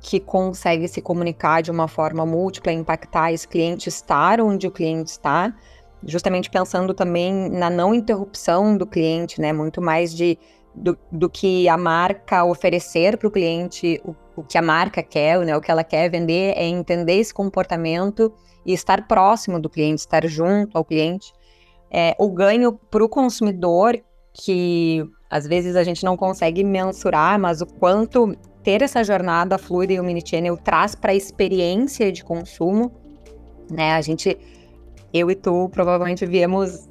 que 0.00 0.18
consegue 0.18 0.88
se 0.88 1.00
comunicar 1.00 1.62
de 1.62 1.70
uma 1.70 1.86
forma 1.86 2.26
múltipla, 2.26 2.72
impactar 2.72 3.32
esse 3.32 3.46
cliente 3.46 3.88
estar 3.88 4.40
onde 4.40 4.66
o 4.66 4.70
cliente 4.70 5.10
está, 5.12 5.54
justamente 6.04 6.50
pensando 6.50 6.92
também 6.92 7.48
na 7.50 7.70
não 7.70 7.94
interrupção 7.94 8.76
do 8.76 8.84
cliente, 8.84 9.40
né? 9.40 9.52
Muito 9.52 9.80
mais 9.80 10.12
de 10.12 10.36
do, 10.74 10.96
do 11.10 11.28
que 11.28 11.68
a 11.68 11.76
marca 11.76 12.44
oferecer 12.44 13.16
para 13.16 13.28
o 13.28 13.30
cliente, 13.30 14.00
o 14.36 14.42
que 14.42 14.56
a 14.56 14.62
marca 14.62 15.02
quer, 15.02 15.38
né, 15.40 15.56
o 15.56 15.60
que 15.60 15.70
ela 15.70 15.84
quer 15.84 16.10
vender, 16.10 16.54
é 16.56 16.64
entender 16.64 17.14
esse 17.14 17.32
comportamento 17.32 18.32
e 18.64 18.72
estar 18.72 19.06
próximo 19.06 19.60
do 19.60 19.68
cliente, 19.68 20.00
estar 20.00 20.26
junto 20.26 20.76
ao 20.76 20.84
cliente. 20.84 21.32
É, 21.90 22.14
o 22.18 22.30
ganho 22.30 22.72
para 22.72 23.04
o 23.04 23.08
consumidor, 23.08 24.00
que 24.32 25.04
às 25.28 25.46
vezes 25.46 25.76
a 25.76 25.82
gente 25.82 26.04
não 26.04 26.16
consegue 26.16 26.62
mensurar, 26.64 27.38
mas 27.38 27.60
o 27.60 27.66
quanto 27.66 28.34
ter 28.62 28.82
essa 28.82 29.02
jornada 29.02 29.58
fluida 29.58 29.92
e 29.92 30.00
omnichannel 30.00 30.56
traz 30.56 30.94
para 30.94 31.12
a 31.12 31.14
experiência 31.14 32.12
de 32.12 32.22
consumo, 32.22 32.92
né? 33.70 33.92
A 33.92 34.00
gente, 34.00 34.36
eu 35.12 35.30
e 35.30 35.34
tu, 35.34 35.68
provavelmente 35.70 36.26
viemos 36.26 36.88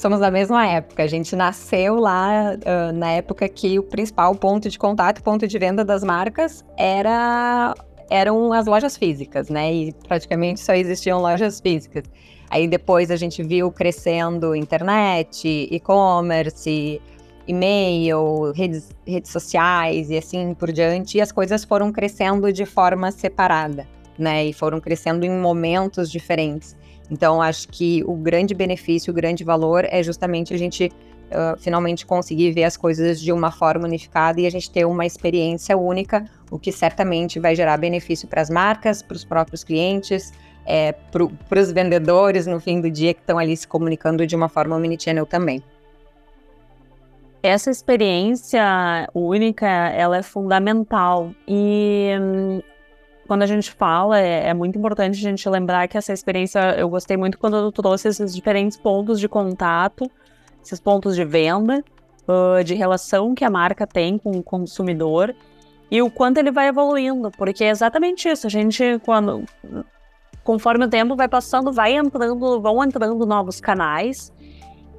somos 0.00 0.18
da 0.18 0.30
mesma 0.30 0.66
época. 0.66 1.02
A 1.02 1.06
gente 1.06 1.36
nasceu 1.36 1.96
lá 1.96 2.54
uh, 2.54 2.92
na 2.92 3.10
época 3.12 3.48
que 3.48 3.78
o 3.78 3.82
principal 3.82 4.34
ponto 4.34 4.68
de 4.68 4.78
contato, 4.78 5.22
ponto 5.22 5.46
de 5.46 5.58
venda 5.58 5.84
das 5.84 6.02
marcas 6.02 6.64
era 6.76 7.74
eram 8.10 8.52
as 8.52 8.66
lojas 8.66 8.96
físicas, 8.96 9.48
né? 9.48 9.72
E 9.72 9.92
praticamente 10.08 10.58
só 10.60 10.72
existiam 10.72 11.20
lojas 11.20 11.60
físicas. 11.60 12.04
Aí 12.50 12.66
depois 12.66 13.08
a 13.08 13.16
gente 13.16 13.40
viu 13.44 13.70
crescendo 13.70 14.56
internet, 14.56 15.68
e-commerce, 15.70 17.00
e-mail, 17.46 18.50
redes, 18.52 18.90
redes 19.06 19.30
sociais 19.30 20.10
e 20.10 20.18
assim 20.18 20.54
por 20.54 20.72
diante, 20.72 21.18
e 21.18 21.20
as 21.20 21.30
coisas 21.30 21.64
foram 21.64 21.92
crescendo 21.92 22.52
de 22.52 22.66
forma 22.66 23.12
separada, 23.12 23.86
né? 24.18 24.46
E 24.46 24.52
foram 24.52 24.80
crescendo 24.80 25.24
em 25.24 25.30
momentos 25.30 26.10
diferentes. 26.10 26.76
Então, 27.10 27.42
acho 27.42 27.68
que 27.68 28.04
o 28.06 28.14
grande 28.14 28.54
benefício, 28.54 29.10
o 29.10 29.14
grande 29.14 29.42
valor 29.42 29.84
é 29.84 30.02
justamente 30.02 30.54
a 30.54 30.58
gente 30.58 30.92
uh, 31.30 31.58
finalmente 31.58 32.06
conseguir 32.06 32.52
ver 32.52 32.64
as 32.64 32.76
coisas 32.76 33.20
de 33.20 33.32
uma 33.32 33.50
forma 33.50 33.86
unificada 33.86 34.40
e 34.40 34.46
a 34.46 34.50
gente 34.50 34.70
ter 34.70 34.84
uma 34.84 35.04
experiência 35.04 35.76
única, 35.76 36.24
o 36.50 36.58
que 36.58 36.70
certamente 36.70 37.40
vai 37.40 37.54
gerar 37.56 37.76
benefício 37.78 38.28
para 38.28 38.40
as 38.40 38.50
marcas, 38.50 39.02
para 39.02 39.16
os 39.16 39.24
próprios 39.24 39.64
clientes, 39.64 40.32
é, 40.66 40.92
para 40.92 41.60
os 41.60 41.72
vendedores 41.72 42.46
no 42.46 42.60
fim 42.60 42.80
do 42.80 42.90
dia 42.90 43.14
que 43.14 43.20
estão 43.20 43.38
ali 43.38 43.56
se 43.56 43.66
comunicando 43.66 44.26
de 44.26 44.36
uma 44.36 44.48
forma 44.48 44.76
omnichannel 44.76 45.26
também. 45.26 45.62
Essa 47.42 47.70
experiência 47.70 49.08
única, 49.14 49.66
ela 49.66 50.18
é 50.18 50.22
fundamental 50.22 51.34
e 51.48 52.10
hum, 52.20 52.60
quando 53.30 53.42
a 53.42 53.46
gente 53.46 53.70
fala, 53.70 54.18
é, 54.18 54.48
é, 54.48 54.54
muito 54.54 54.76
importante 54.76 55.16
a 55.16 55.30
gente 55.30 55.48
lembrar 55.48 55.86
que 55.86 55.96
essa 55.96 56.12
experiência, 56.12 56.74
eu 56.76 56.88
gostei 56.88 57.16
muito 57.16 57.38
quando 57.38 57.70
tu 57.70 57.80
trouxe 57.80 58.08
esses 58.08 58.34
diferentes 58.34 58.76
pontos 58.76 59.20
de 59.20 59.28
contato, 59.28 60.10
esses 60.60 60.80
pontos 60.80 61.14
de 61.14 61.24
venda, 61.24 61.84
uh, 62.26 62.64
de 62.64 62.74
relação 62.74 63.32
que 63.32 63.44
a 63.44 63.48
marca 63.48 63.86
tem 63.86 64.18
com 64.18 64.32
o 64.32 64.42
consumidor 64.42 65.32
e 65.88 66.02
o 66.02 66.10
quanto 66.10 66.38
ele 66.38 66.50
vai 66.50 66.66
evoluindo, 66.66 67.30
porque 67.30 67.62
é 67.62 67.68
exatamente 67.68 68.28
isso. 68.28 68.48
A 68.48 68.50
gente, 68.50 69.00
quando, 69.04 69.44
conforme 70.42 70.86
o 70.86 70.88
tempo 70.88 71.14
vai 71.14 71.28
passando, 71.28 71.72
vai 71.72 71.94
entrando, 71.94 72.60
vão 72.60 72.82
entrando 72.82 73.24
novos 73.24 73.60
canais 73.60 74.32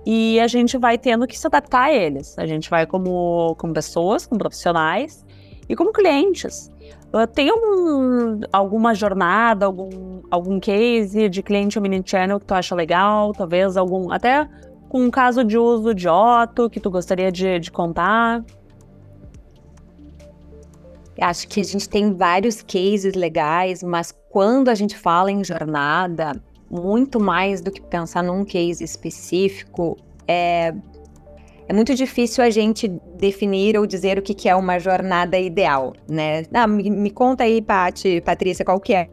e 0.05 0.39
a 0.39 0.47
gente 0.47 0.77
vai 0.77 0.97
tendo 0.97 1.27
que 1.27 1.37
se 1.37 1.47
adaptar 1.47 1.87
a 1.87 1.93
eles. 1.93 2.39
A 2.39 2.45
gente 2.45 2.69
vai 2.69 2.85
como, 2.85 3.55
como 3.57 3.73
pessoas, 3.73 4.25
como 4.25 4.39
profissionais 4.39 5.25
e 5.71 5.75
como 5.75 5.93
clientes. 5.93 6.69
Uh, 7.13 7.25
tem 7.25 7.49
um, 7.49 8.41
alguma 8.51 8.93
jornada, 8.93 9.65
algum, 9.65 10.21
algum 10.29 10.59
case 10.59 11.29
de 11.29 11.41
cliente 11.41 11.79
omnichannel 11.79 12.39
que 12.41 12.45
tu 12.45 12.53
acha 12.53 12.75
legal? 12.75 13.31
Talvez 13.31 13.77
algum, 13.77 14.11
até 14.11 14.49
com 14.89 15.05
um 15.05 15.09
caso 15.09 15.45
de 15.45 15.57
uso 15.57 15.93
de 15.93 16.09
Otto 16.09 16.69
que 16.69 16.79
tu 16.79 16.91
gostaria 16.91 17.31
de, 17.31 17.59
de 17.59 17.71
contar? 17.71 18.43
Acho 21.21 21.47
que 21.47 21.61
a 21.61 21.63
gente 21.63 21.87
tem 21.87 22.13
vários 22.13 22.61
cases 22.61 23.13
legais, 23.13 23.81
mas 23.81 24.13
quando 24.29 24.67
a 24.67 24.75
gente 24.75 24.97
fala 24.97 25.31
em 25.31 25.43
jornada, 25.43 26.33
muito 26.69 27.17
mais 27.17 27.61
do 27.61 27.71
que 27.71 27.81
pensar 27.81 28.23
num 28.23 28.43
case 28.43 28.83
específico, 28.83 29.97
é 30.27 30.73
é 31.71 31.73
muito 31.73 31.95
difícil 31.95 32.43
a 32.43 32.49
gente 32.49 32.89
definir 33.17 33.77
ou 33.77 33.87
dizer 33.87 34.19
o 34.19 34.21
que, 34.21 34.49
é 34.49 34.53
uma 34.53 34.77
jornada 34.77 35.39
ideal, 35.39 35.93
né? 36.05 36.43
Ah, 36.53 36.67
me, 36.67 36.89
me 36.89 37.09
conta 37.09 37.45
aí, 37.45 37.61
Paty, 37.61 38.19
Patrícia, 38.19 38.65
qual 38.65 38.77
que 38.77 38.93
é 38.93 39.07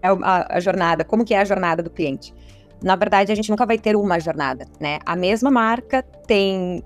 a, 0.00 0.56
a 0.56 0.60
jornada, 0.60 1.04
como 1.04 1.24
que 1.24 1.34
é 1.34 1.40
a 1.40 1.44
jornada 1.44 1.82
do 1.82 1.90
cliente. 1.90 2.32
Na 2.80 2.94
verdade, 2.94 3.32
a 3.32 3.34
gente 3.34 3.50
nunca 3.50 3.66
vai 3.66 3.76
ter 3.76 3.96
uma 3.96 4.20
jornada, 4.20 4.66
né? 4.80 5.00
A 5.04 5.16
mesma 5.16 5.50
marca 5.50 6.00
tem 6.28 6.80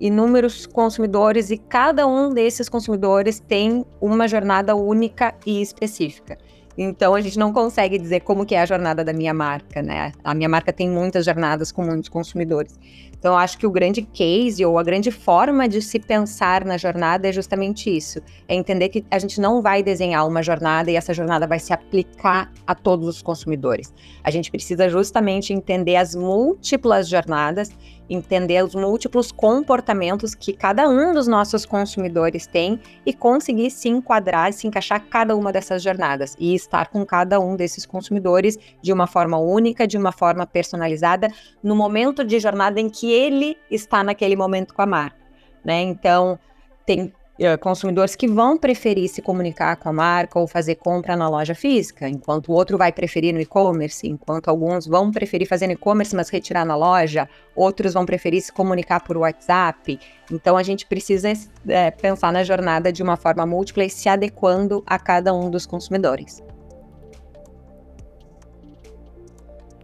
inúmeros 0.00 0.66
consumidores 0.66 1.50
e 1.50 1.58
cada 1.58 2.06
um 2.06 2.32
desses 2.32 2.68
consumidores 2.68 3.40
tem 3.40 3.84
uma 4.00 4.28
jornada 4.28 4.76
única 4.76 5.34
e 5.44 5.60
específica. 5.60 6.38
Então 6.76 7.14
a 7.14 7.20
gente 7.20 7.38
não 7.38 7.52
consegue 7.52 7.98
dizer 7.98 8.20
como 8.20 8.46
que 8.46 8.54
é 8.54 8.62
a 8.62 8.66
jornada 8.66 9.04
da 9.04 9.12
minha 9.12 9.34
marca, 9.34 9.82
né? 9.82 10.12
A 10.24 10.34
minha 10.34 10.48
marca 10.48 10.72
tem 10.72 10.88
muitas 10.88 11.24
jornadas 11.24 11.70
com 11.70 11.82
muitos 11.82 12.08
consumidores. 12.08 12.78
Então, 13.22 13.34
eu 13.34 13.38
acho 13.38 13.56
que 13.56 13.68
o 13.68 13.70
grande 13.70 14.02
case 14.02 14.64
ou 14.64 14.76
a 14.76 14.82
grande 14.82 15.12
forma 15.12 15.68
de 15.68 15.80
se 15.80 16.00
pensar 16.00 16.64
na 16.64 16.76
jornada 16.76 17.28
é 17.28 17.32
justamente 17.32 17.88
isso: 17.88 18.20
é 18.48 18.54
entender 18.56 18.88
que 18.88 19.04
a 19.08 19.16
gente 19.16 19.40
não 19.40 19.62
vai 19.62 19.80
desenhar 19.80 20.26
uma 20.26 20.42
jornada 20.42 20.90
e 20.90 20.96
essa 20.96 21.14
jornada 21.14 21.46
vai 21.46 21.60
se 21.60 21.72
aplicar 21.72 22.50
a 22.66 22.74
todos 22.74 23.06
os 23.06 23.22
consumidores. 23.22 23.94
A 24.24 24.30
gente 24.32 24.50
precisa 24.50 24.88
justamente 24.88 25.52
entender 25.52 25.94
as 25.94 26.16
múltiplas 26.16 27.08
jornadas 27.08 27.70
entender 28.14 28.62
os 28.64 28.74
múltiplos 28.74 29.32
comportamentos 29.32 30.34
que 30.34 30.52
cada 30.52 30.88
um 30.88 31.12
dos 31.12 31.26
nossos 31.26 31.64
consumidores 31.64 32.46
tem 32.46 32.80
e 33.06 33.12
conseguir 33.12 33.70
se 33.70 33.88
enquadrar 33.88 34.50
e 34.50 34.52
se 34.52 34.66
encaixar 34.66 35.04
cada 35.08 35.34
uma 35.36 35.52
dessas 35.52 35.82
jornadas 35.82 36.36
e 36.38 36.54
estar 36.54 36.88
com 36.88 37.04
cada 37.04 37.40
um 37.40 37.56
desses 37.56 37.86
consumidores 37.86 38.58
de 38.80 38.92
uma 38.92 39.06
forma 39.06 39.38
única, 39.38 39.86
de 39.86 39.96
uma 39.96 40.12
forma 40.12 40.46
personalizada, 40.46 41.28
no 41.62 41.74
momento 41.74 42.24
de 42.24 42.38
jornada 42.38 42.80
em 42.80 42.88
que 42.88 43.10
ele 43.10 43.56
está 43.70 44.02
naquele 44.02 44.36
momento 44.36 44.74
com 44.74 44.82
a 44.82 44.86
marca. 44.86 45.16
Né? 45.64 45.80
Então, 45.82 46.38
tem 46.84 47.12
consumidores 47.60 48.14
que 48.14 48.28
vão 48.28 48.56
preferir 48.56 49.08
se 49.08 49.20
comunicar 49.20 49.76
com 49.76 49.88
a 49.88 49.92
marca 49.92 50.38
ou 50.38 50.46
fazer 50.46 50.76
compra 50.76 51.16
na 51.16 51.28
loja 51.28 51.54
física, 51.54 52.08
enquanto 52.08 52.48
o 52.48 52.52
outro 52.52 52.78
vai 52.78 52.92
preferir 52.92 53.34
no 53.34 53.40
e-commerce, 53.40 54.06
enquanto 54.06 54.48
alguns 54.48 54.86
vão 54.86 55.10
preferir 55.10 55.48
fazer 55.48 55.66
no 55.66 55.72
e-commerce, 55.72 56.14
mas 56.14 56.28
retirar 56.28 56.64
na 56.64 56.76
loja, 56.76 57.28
outros 57.56 57.94
vão 57.94 58.06
preferir 58.06 58.40
se 58.42 58.52
comunicar 58.52 59.00
por 59.00 59.16
WhatsApp. 59.16 59.98
Então 60.30 60.56
a 60.56 60.62
gente 60.62 60.86
precisa 60.86 61.32
é, 61.66 61.90
pensar 61.90 62.32
na 62.32 62.44
jornada 62.44 62.92
de 62.92 63.02
uma 63.02 63.16
forma 63.16 63.44
múltipla 63.44 63.84
e 63.84 63.90
se 63.90 64.08
adequando 64.08 64.82
a 64.86 64.98
cada 64.98 65.34
um 65.34 65.50
dos 65.50 65.66
consumidores. 65.66 66.42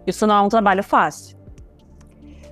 Isso 0.06 0.26
não 0.26 0.36
é 0.36 0.40
um 0.40 0.48
trabalho 0.48 0.82
fácil. 0.82 1.36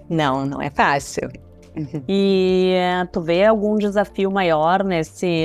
Não, 0.08 0.44
não 0.44 0.60
é 0.60 0.70
fácil. 0.70 1.45
Uhum. 1.76 2.02
E 2.08 2.74
tu 3.12 3.20
vê 3.20 3.44
algum 3.44 3.76
desafio 3.76 4.30
maior 4.30 4.82
nesse, 4.82 5.44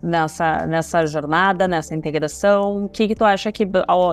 nessa, 0.00 0.64
nessa 0.66 1.04
jornada, 1.04 1.66
nessa 1.66 1.94
integração? 1.96 2.84
O 2.84 2.88
que, 2.88 3.08
que 3.08 3.14
tu 3.14 3.24
acha 3.24 3.50
que. 3.50 3.66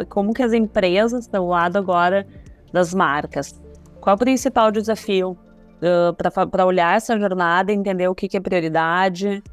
Como 0.10 0.34
que 0.34 0.42
as 0.42 0.54
empresas 0.54 1.26
estão 1.26 1.48
lado 1.48 1.78
agora 1.78 2.26
das 2.74 2.94
marcas? 2.94 3.62
Qual 4.02 4.14
é 4.14 4.16
o 4.16 4.18
principal 4.18 4.72
desafio 4.72 5.38
uh, 5.82 6.48
para 6.50 6.66
olhar 6.66 6.98
essa 6.98 7.18
jornada, 7.20 7.72
entender 7.72 8.08
o 8.08 8.16
que, 8.16 8.28
que 8.28 8.38
é 8.38 8.40
prioridade? 8.40 9.44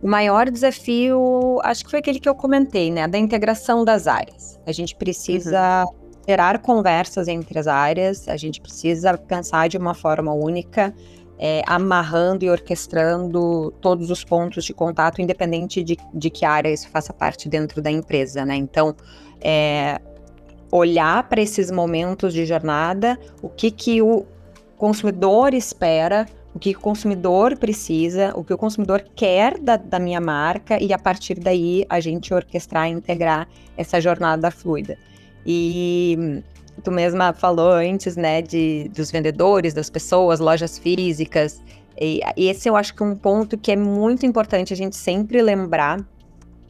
O 0.00 0.08
maior 0.08 0.48
desafio, 0.48 1.58
acho 1.64 1.84
que 1.84 1.90
foi 1.90 1.98
aquele 1.98 2.20
que 2.20 2.28
eu 2.28 2.36
comentei, 2.36 2.88
né? 2.88 3.08
Da 3.08 3.18
integração 3.18 3.84
das 3.84 4.06
áreas. 4.06 4.60
A 4.64 4.70
gente 4.70 4.94
precisa 4.94 5.84
uhum 5.84 6.07
gerar 6.28 6.58
conversas 6.58 7.26
entre 7.26 7.58
as 7.58 7.66
áreas, 7.66 8.28
a 8.28 8.36
gente 8.36 8.60
precisa 8.60 9.16
pensar 9.16 9.66
de 9.66 9.78
uma 9.78 9.94
forma 9.94 10.30
única, 10.30 10.94
é, 11.38 11.62
amarrando 11.66 12.44
e 12.44 12.50
orquestrando 12.50 13.72
todos 13.80 14.10
os 14.10 14.24
pontos 14.24 14.66
de 14.66 14.74
contato, 14.74 15.22
independente 15.22 15.82
de, 15.82 15.96
de 16.12 16.28
que 16.28 16.44
área 16.44 16.68
isso 16.68 16.86
faça 16.90 17.14
parte 17.14 17.48
dentro 17.48 17.80
da 17.80 17.90
empresa, 17.90 18.44
né? 18.44 18.56
Então, 18.56 18.94
é, 19.40 19.98
olhar 20.70 21.26
para 21.30 21.40
esses 21.40 21.70
momentos 21.70 22.34
de 22.34 22.44
jornada, 22.44 23.18
o 23.40 23.48
que, 23.48 23.70
que 23.70 24.02
o 24.02 24.26
consumidor 24.76 25.54
espera, 25.54 26.26
o 26.54 26.58
que 26.58 26.72
o 26.72 26.78
consumidor 26.78 27.56
precisa, 27.56 28.32
o 28.36 28.44
que 28.44 28.52
o 28.52 28.58
consumidor 28.58 29.02
quer 29.16 29.58
da, 29.58 29.78
da 29.78 29.98
minha 29.98 30.20
marca, 30.20 30.76
e 30.78 30.92
a 30.92 30.98
partir 30.98 31.40
daí 31.40 31.86
a 31.88 32.00
gente 32.00 32.34
orquestrar 32.34 32.86
e 32.86 32.92
integrar 32.92 33.48
essa 33.78 33.98
jornada 33.98 34.50
fluida. 34.50 34.98
E 35.50 36.42
tu 36.84 36.90
mesma 36.90 37.32
falou 37.32 37.70
antes, 37.70 38.16
né, 38.18 38.42
de, 38.42 38.90
dos 38.94 39.10
vendedores, 39.10 39.72
das 39.72 39.88
pessoas, 39.88 40.40
lojas 40.40 40.78
físicas. 40.78 41.62
E, 41.98 42.20
esse 42.36 42.68
eu 42.68 42.76
acho 42.76 42.94
que 42.94 43.02
é 43.02 43.06
um 43.06 43.16
ponto 43.16 43.56
que 43.56 43.72
é 43.72 43.76
muito 43.76 44.26
importante 44.26 44.74
a 44.74 44.76
gente 44.76 44.94
sempre 44.94 45.40
lembrar 45.40 46.04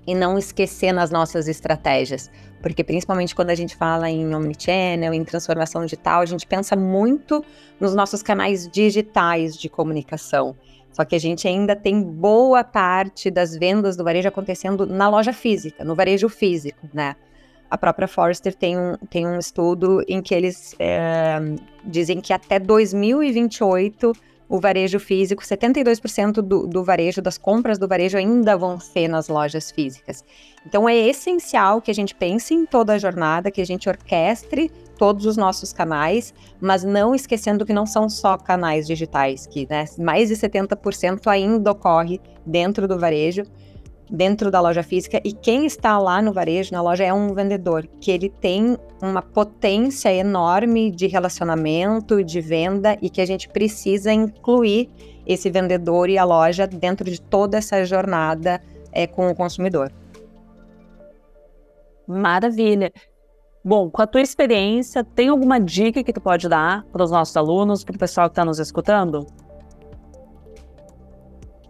e 0.07 0.15
não 0.15 0.39
esquecer 0.39 0.93
nas 0.93 1.11
nossas 1.11 1.49
estratégias. 1.49 2.31
Porque 2.63 2.85
principalmente 2.85 3.35
quando 3.35 3.51
a 3.51 3.55
gente 3.57 3.75
fala 3.75 4.09
em 4.09 4.33
omnichannel, 4.33 5.13
em 5.13 5.25
transformação 5.25 5.85
digital, 5.85 6.21
a 6.21 6.27
gente 6.27 6.47
pensa 6.47 6.77
muito 6.77 7.45
nos 7.81 7.97
nossos 7.97 8.23
canais 8.23 8.69
digitais 8.69 9.57
de 9.57 9.69
comunicação. 9.69 10.55
Só 10.93 11.05
que 11.05 11.17
a 11.17 11.21
gente 11.21 11.49
ainda 11.49 11.75
tem 11.75 12.01
boa 12.01 12.63
parte 12.63 13.29
das 13.29 13.57
vendas 13.57 13.97
do 13.97 14.05
varejo 14.05 14.29
acontecendo 14.29 14.87
na 14.87 15.09
loja 15.09 15.33
física, 15.33 15.83
no 15.83 15.97
varejo 15.97 16.29
físico, 16.29 16.89
né? 16.95 17.17
A 17.71 17.77
própria 17.77 18.09
Forrester 18.09 18.55
tem 18.55 18.79
um, 18.79 18.97
tem 19.11 19.27
um 19.27 19.39
estudo 19.39 20.03
em 20.09 20.23
que 20.23 20.35
eles 20.35 20.75
é, 20.79 21.39
dizem 21.85 22.21
que 22.21 22.33
até 22.33 22.59
2028 22.59 24.13
o 24.49 24.59
varejo 24.59 24.99
físico, 24.99 25.43
72% 25.43 26.41
do, 26.41 26.67
do 26.67 26.83
varejo, 26.83 27.21
das 27.21 27.37
compras 27.37 27.79
do 27.79 27.87
varejo 27.87 28.17
ainda 28.17 28.57
vão 28.57 28.81
ser 28.81 29.07
nas 29.07 29.29
lojas 29.29 29.71
físicas. 29.71 30.25
Então 30.65 30.89
é 30.89 30.97
essencial 30.97 31.83
que 31.83 31.91
a 31.91 31.95
gente 31.95 32.15
pense 32.15 32.55
em 32.55 32.65
toda 32.65 32.95
a 32.95 32.99
jornada, 32.99 33.51
que 33.51 33.61
a 33.61 33.67
gente 33.67 33.89
orquestre 33.89 34.71
todos 34.97 35.27
os 35.27 35.37
nossos 35.37 35.73
canais, 35.73 36.33
mas 36.61 36.83
não 36.83 37.15
esquecendo 37.15 37.67
que 37.67 37.73
não 37.73 37.85
são 37.85 38.09
só 38.09 38.39
canais 38.39 38.87
digitais, 38.87 39.47
que 39.47 39.67
né, 39.69 39.85
mais 39.99 40.29
de 40.29 40.35
70% 40.35 41.27
ainda 41.27 41.71
ocorre 41.71 42.21
dentro 42.45 42.89
do 42.89 42.99
varejo 42.99 43.43
dentro 44.11 44.51
da 44.51 44.61
loja 44.61 44.83
física 44.83 45.21
e 45.25 45.33
quem 45.33 45.67
está 45.67 45.99
lá 45.99 46.23
no 46.23 46.33
varejo, 46.33 46.73
na 46.73 46.81
loja, 46.81 47.05
é 47.05 47.13
um 47.13 47.35
vendedor, 47.35 47.87
que 48.01 48.11
ele 48.11 48.29
tem 48.29 48.77
uma 49.03 49.23
potência 49.23 50.13
enorme 50.13 50.91
de 50.91 51.07
relacionamento, 51.07 52.25
de 52.25 52.41
venda 52.41 52.97
e 53.03 53.11
que 53.11 53.21
a 53.21 53.27
gente 53.27 53.49
precisa 53.49 54.13
incluir 54.13 54.89
esse 55.27 55.51
vendedor 55.51 56.09
e 56.09 56.17
a 56.17 56.25
loja 56.25 56.67
dentro 56.67 57.11
de 57.11 57.21
toda 57.21 57.59
essa 57.59 57.85
jornada 57.85 58.61
é, 58.93 59.07
com 59.07 59.31
o 59.31 59.35
consumidor. 59.35 59.93
Maravilha. 62.07 62.91
Bom, 63.63 63.91
com 63.91 64.01
a 64.01 64.07
tua 64.07 64.23
experiência, 64.23 65.05
tem 65.05 65.29
alguma 65.29 65.61
dica 65.61 66.03
que 66.03 66.13
tu 66.13 66.21
pode 66.21 66.49
dar 66.49 66.85
para 66.87 67.05
os 67.05 67.11
nossos 67.11 67.37
alunos, 67.37 67.85
para 67.85 67.97
o 67.97 67.99
pessoal 67.99 68.29
que 68.29 68.33
está 68.33 68.45
nos 68.45 68.59
escutando? 68.59 69.27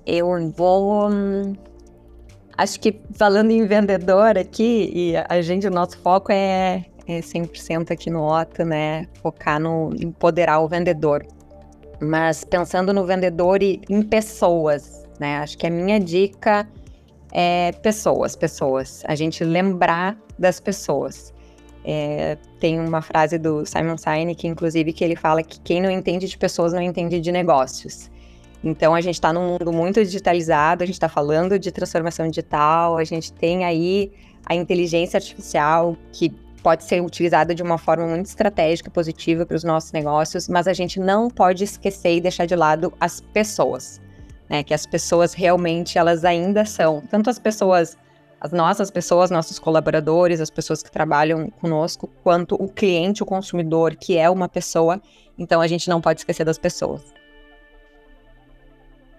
Eu 0.07 0.29
vou 0.53 1.11
hum, 1.11 1.55
Acho 2.59 2.81
que 2.81 3.01
falando 3.15 3.53
em 3.53 3.65
vendedor 3.67 4.37
aqui, 4.37 4.91
e 4.93 5.15
a 5.17 5.41
gente, 5.41 5.69
o 5.69 5.71
nosso 5.71 5.97
foco 5.99 6.33
é, 6.33 6.85
é 7.07 7.21
100% 7.21 7.93
aqui 7.93 8.11
no 8.11 8.27
Otto, 8.27 8.65
né? 8.65 9.07
Focar 9.23 9.61
no 9.61 9.95
empoderar 9.95 10.59
o 10.59 10.67
vendedor. 10.67 11.25
Mas 12.01 12.43
pensando 12.43 12.93
no 12.93 13.07
vendedor 13.07 13.63
e 13.63 13.81
em 13.89 14.03
pessoas, 14.03 15.07
né? 15.21 15.39
Acho 15.39 15.57
que 15.57 15.69
a 15.69 15.71
minha 15.71 16.01
dica 16.01 16.69
é 17.33 17.71
pessoas, 17.81 18.35
pessoas. 18.35 19.05
A 19.07 19.15
gente 19.15 19.45
lembrar 19.45 20.19
das 20.37 20.59
pessoas. 20.59 21.33
É, 21.85 22.37
tem 22.59 22.81
uma 22.81 23.01
frase 23.01 23.39
do 23.39 23.65
Simon 23.65 23.97
Sinek, 23.97 24.49
inclusive, 24.49 24.93
que 24.93 25.05
ele 25.05 25.15
fala 25.15 25.45
que 25.45 25.61
quem 25.61 25.81
não 25.81 25.91
entende 25.93 26.27
de 26.27 26.37
pessoas 26.37 26.73
não 26.73 26.83
entende 26.83 27.21
de 27.21 27.31
negócios. 27.31 28.11
Então 28.63 28.95
a 28.95 29.01
gente 29.01 29.15
está 29.15 29.33
num 29.33 29.47
mundo 29.47 29.73
muito 29.73 30.03
digitalizado, 30.05 30.83
a 30.83 30.87
gente 30.87 30.97
está 30.97 31.09
falando 31.09 31.59
de 31.59 31.71
transformação 31.71 32.29
digital, 32.29 32.99
a 32.99 33.05
gente 33.05 33.33
tem 33.33 33.65
aí 33.65 34.13
a 34.45 34.55
inteligência 34.55 35.17
artificial 35.17 35.97
que 36.13 36.31
pode 36.63 36.85
ser 36.85 37.01
utilizada 37.01 37.55
de 37.55 37.63
uma 37.63 37.79
forma 37.79 38.07
muito 38.07 38.27
estratégica, 38.27 38.91
positiva 38.91 39.47
para 39.47 39.57
os 39.57 39.65
nossos 39.65 39.93
negócios, 39.93 40.49
mas 40.49 40.67
a 40.67 40.73
gente 40.73 40.99
não 40.99 41.31
pode 41.31 41.65
esquecer 41.65 42.17
e 42.17 42.21
deixar 42.21 42.47
de 42.47 42.57
lado 42.57 42.93
as 43.01 43.21
pessoas, 43.21 44.01
né? 44.49 44.63
Que 44.63 44.75
as 44.75 44.85
pessoas 44.85 45.35
realmente 45.35 45.99
elas 45.99 46.25
ainda 46.25 46.65
são, 46.65 47.01
tanto 47.09 47.31
as 47.31 47.39
pessoas, 47.39 47.97
as 48.41 48.51
nossas 48.51 48.91
pessoas, 48.91 49.31
nossos 49.31 49.59
colaboradores, 49.59 50.41
as 50.41 50.51
pessoas 50.51 50.83
que 50.83 50.91
trabalham 50.91 51.49
conosco, 51.49 52.11
quanto 52.25 52.57
o 52.57 52.69
cliente, 52.69 53.23
o 53.23 53.27
consumidor, 53.27 53.95
que 53.95 54.19
é 54.19 54.29
uma 54.29 54.49
pessoa. 54.49 55.01
Então 55.39 55.61
a 55.61 55.67
gente 55.69 55.89
não 55.89 56.01
pode 56.01 56.21
esquecer 56.21 56.45
das 56.45 56.59
pessoas. 56.59 57.03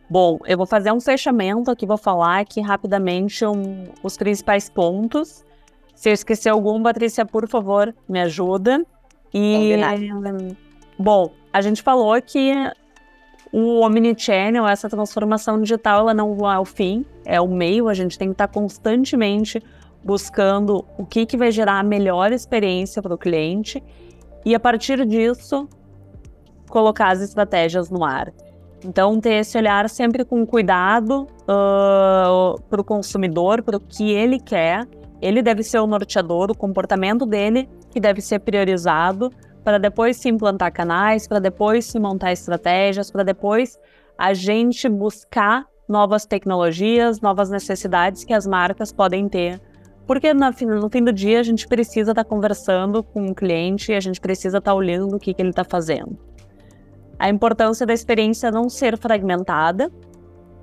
Bom, 0.09 0.39
eu 0.47 0.57
vou 0.57 0.65
fazer 0.65 0.91
um 0.91 0.99
fechamento 0.99 1.69
aqui, 1.69 1.85
vou 1.85 1.97
falar 1.97 2.39
aqui 2.39 2.59
rapidamente 2.61 3.45
um, 3.45 3.83
os 4.01 4.17
principais 4.17 4.67
pontos. 4.67 5.45
Se 5.93 6.09
eu 6.09 6.13
esquecer 6.13 6.49
algum, 6.49 6.81
Patrícia, 6.81 7.25
por 7.25 7.47
favor, 7.47 7.93
me 8.07 8.19
ajuda. 8.19 8.83
E, 9.31 9.75
bom, 10.97 11.31
a 11.53 11.61
gente 11.61 11.83
falou 11.83 12.19
que 12.19 12.51
o 13.51 13.81
Omnichannel, 13.81 14.67
essa 14.67 14.89
transformação 14.89 15.61
digital, 15.61 15.99
ela 15.99 16.13
não 16.13 16.51
é 16.51 16.57
o 16.57 16.65
fim, 16.65 17.05
é 17.23 17.39
o 17.39 17.47
meio. 17.47 17.87
A 17.87 17.93
gente 17.93 18.17
tem 18.17 18.29
que 18.29 18.33
estar 18.33 18.47
constantemente 18.47 19.61
buscando 20.03 20.85
o 20.97 21.05
que, 21.05 21.25
que 21.25 21.37
vai 21.37 21.51
gerar 21.51 21.79
a 21.79 21.83
melhor 21.83 22.31
experiência 22.31 22.99
para 22.99 23.13
o 23.13 23.17
cliente 23.17 23.83
e, 24.43 24.55
a 24.55 24.59
partir 24.59 25.05
disso, 25.05 25.69
colocar 26.67 27.09
as 27.09 27.21
estratégias 27.21 27.91
no 27.91 28.03
ar. 28.03 28.33
Então, 28.83 29.19
ter 29.19 29.33
esse 29.33 29.57
olhar 29.57 29.89
sempre 29.89 30.23
com 30.23 30.45
cuidado 30.45 31.27
uh, 31.43 32.61
para 32.69 32.79
o 32.81 32.83
consumidor, 32.83 33.61
para 33.61 33.77
o 33.77 33.79
que 33.79 34.11
ele 34.11 34.39
quer. 34.39 34.87
Ele 35.21 35.41
deve 35.41 35.63
ser 35.63 35.79
o 35.79 35.87
norteador, 35.87 36.49
o 36.49 36.57
comportamento 36.57 37.25
dele 37.25 37.67
que 37.91 37.99
deve 37.99 38.21
ser 38.21 38.39
priorizado 38.39 39.29
para 39.63 39.77
depois 39.77 40.17
se 40.17 40.29
implantar 40.29 40.71
canais, 40.71 41.27
para 41.27 41.39
depois 41.39 41.85
se 41.85 41.99
montar 41.99 42.31
estratégias, 42.31 43.11
para 43.11 43.23
depois 43.23 43.77
a 44.17 44.33
gente 44.33 44.87
buscar 44.87 45.65
novas 45.87 46.25
tecnologias, 46.25 47.19
novas 47.19 47.49
necessidades 47.49 48.23
que 48.23 48.33
as 48.33 48.47
marcas 48.47 48.91
podem 48.91 49.27
ter. 49.27 49.59
Porque 50.07 50.33
no 50.33 50.89
fim 50.89 51.03
do 51.03 51.13
dia 51.13 51.39
a 51.39 51.43
gente 51.43 51.67
precisa 51.67 52.11
estar 52.11 52.23
tá 52.23 52.29
conversando 52.29 53.03
com 53.03 53.27
o 53.27 53.35
cliente 53.35 53.93
a 53.93 53.99
gente 53.99 54.19
precisa 54.19 54.57
estar 54.57 54.71
tá 54.71 54.75
olhando 54.75 55.15
o 55.15 55.19
que, 55.19 55.33
que 55.33 55.41
ele 55.41 55.49
está 55.49 55.63
fazendo. 55.63 56.17
A 57.19 57.29
importância 57.29 57.85
da 57.85 57.93
experiência 57.93 58.49
não 58.49 58.69
ser 58.69 58.97
fragmentada. 58.97 59.91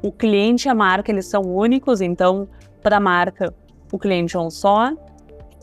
O 0.03 0.11
cliente 0.11 0.67
e 0.67 0.71
a 0.71 0.75
marca 0.75 1.13
eles 1.13 1.27
são 1.27 1.43
únicos, 1.43 2.01
então 2.01 2.49
para 2.83 2.97
a 2.97 3.01
marca 3.01 3.55
o 3.93 3.99
cliente 3.99 4.37
é 4.37 4.41
um 4.41 4.51
só 4.51 4.93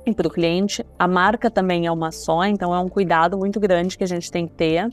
e 0.06 0.14
para 0.14 0.28
o 0.28 0.30
cliente 0.30 0.86
a 1.00 1.08
marca 1.08 1.50
também 1.50 1.88
é 1.88 1.92
uma 1.92 2.12
só, 2.12 2.46
então 2.46 2.74
é 2.76 2.80
um 2.80 2.88
cuidado 2.88 3.38
muito 3.38 3.60
grande 3.60 3.98
que 3.98 4.04
a 4.04 4.08
gente 4.08 4.32
tem 4.32 4.48
que 4.48 4.54
ter. 4.54 4.90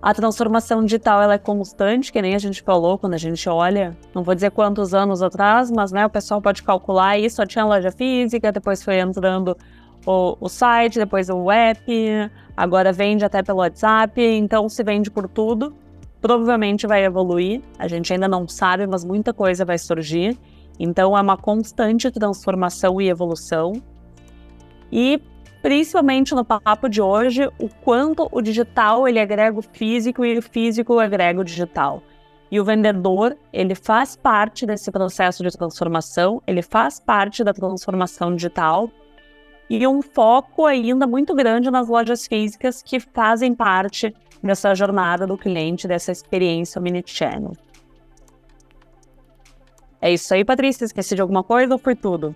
A 0.00 0.12
transformação 0.12 0.84
digital 0.84 1.22
ela 1.22 1.34
é 1.34 1.38
constante, 1.38 2.12
que 2.12 2.20
nem 2.20 2.34
a 2.34 2.38
gente 2.38 2.62
falou 2.62 2.98
quando 2.98 3.14
a 3.14 3.18
gente 3.18 3.48
olha, 3.48 3.96
não 4.14 4.22
vou 4.22 4.34
dizer 4.34 4.50
quantos 4.50 4.94
anos 4.94 5.22
atrás, 5.22 5.70
mas 5.70 5.92
né, 5.92 6.04
o 6.04 6.10
pessoal 6.10 6.40
pode 6.40 6.62
calcular 6.62 7.18
isso, 7.18 7.36
só 7.36 7.46
tinha 7.46 7.64
loja 7.64 7.92
física, 7.92 8.50
depois 8.50 8.82
foi 8.82 8.98
entrando 8.98 9.56
o, 10.06 10.36
o 10.40 10.48
site, 10.48 10.98
depois 10.98 11.28
o 11.28 11.50
app, 11.50 12.30
agora 12.56 12.92
vende 12.92 13.24
até 13.24 13.42
pelo 13.42 13.58
WhatsApp, 13.58 14.20
então 14.20 14.68
se 14.68 14.82
vende 14.82 15.10
por 15.10 15.28
tudo. 15.28 15.74
Provavelmente 16.20 16.86
vai 16.86 17.04
evoluir, 17.04 17.60
a 17.78 17.88
gente 17.88 18.12
ainda 18.12 18.28
não 18.28 18.46
sabe, 18.46 18.86
mas 18.86 19.04
muita 19.04 19.32
coisa 19.32 19.64
vai 19.64 19.78
surgir. 19.78 20.38
Então 20.78 21.16
é 21.16 21.20
uma 21.20 21.36
constante 21.36 22.10
transformação 22.10 23.00
e 23.00 23.08
evolução. 23.08 23.72
E 24.90 25.20
principalmente 25.60 26.34
no 26.34 26.44
papo 26.44 26.88
de 26.88 27.00
hoje, 27.00 27.48
o 27.58 27.68
quanto 27.82 28.28
o 28.30 28.40
digital 28.40 29.06
ele 29.06 29.20
agrega 29.20 29.58
o 29.58 29.62
físico 29.62 30.24
e 30.24 30.38
o 30.38 30.42
físico 30.42 30.98
agrega 30.98 31.40
o 31.40 31.44
digital. 31.44 32.02
E 32.50 32.60
o 32.60 32.64
vendedor, 32.64 33.36
ele 33.52 33.74
faz 33.74 34.14
parte 34.14 34.66
desse 34.66 34.90
processo 34.90 35.42
de 35.42 35.50
transformação, 35.50 36.42
ele 36.46 36.60
faz 36.60 37.00
parte 37.00 37.42
da 37.42 37.52
transformação 37.54 38.36
digital 38.36 38.90
e 39.76 39.86
um 39.86 40.02
foco 40.02 40.66
ainda 40.66 41.06
muito 41.06 41.34
grande 41.34 41.70
nas 41.70 41.88
lojas 41.88 42.26
físicas 42.26 42.82
que 42.82 43.00
fazem 43.00 43.54
parte 43.54 44.14
dessa 44.42 44.74
jornada 44.74 45.26
do 45.26 45.38
cliente, 45.38 45.88
dessa 45.88 46.12
experiência 46.12 46.78
omnichannel. 46.78 47.52
É 50.00 50.12
isso 50.12 50.34
aí, 50.34 50.44
Patrícia. 50.44 50.84
Esqueci 50.84 51.14
de 51.14 51.22
alguma 51.22 51.42
coisa 51.42 51.72
ou 51.72 51.78
foi 51.78 51.94
tudo? 51.94 52.34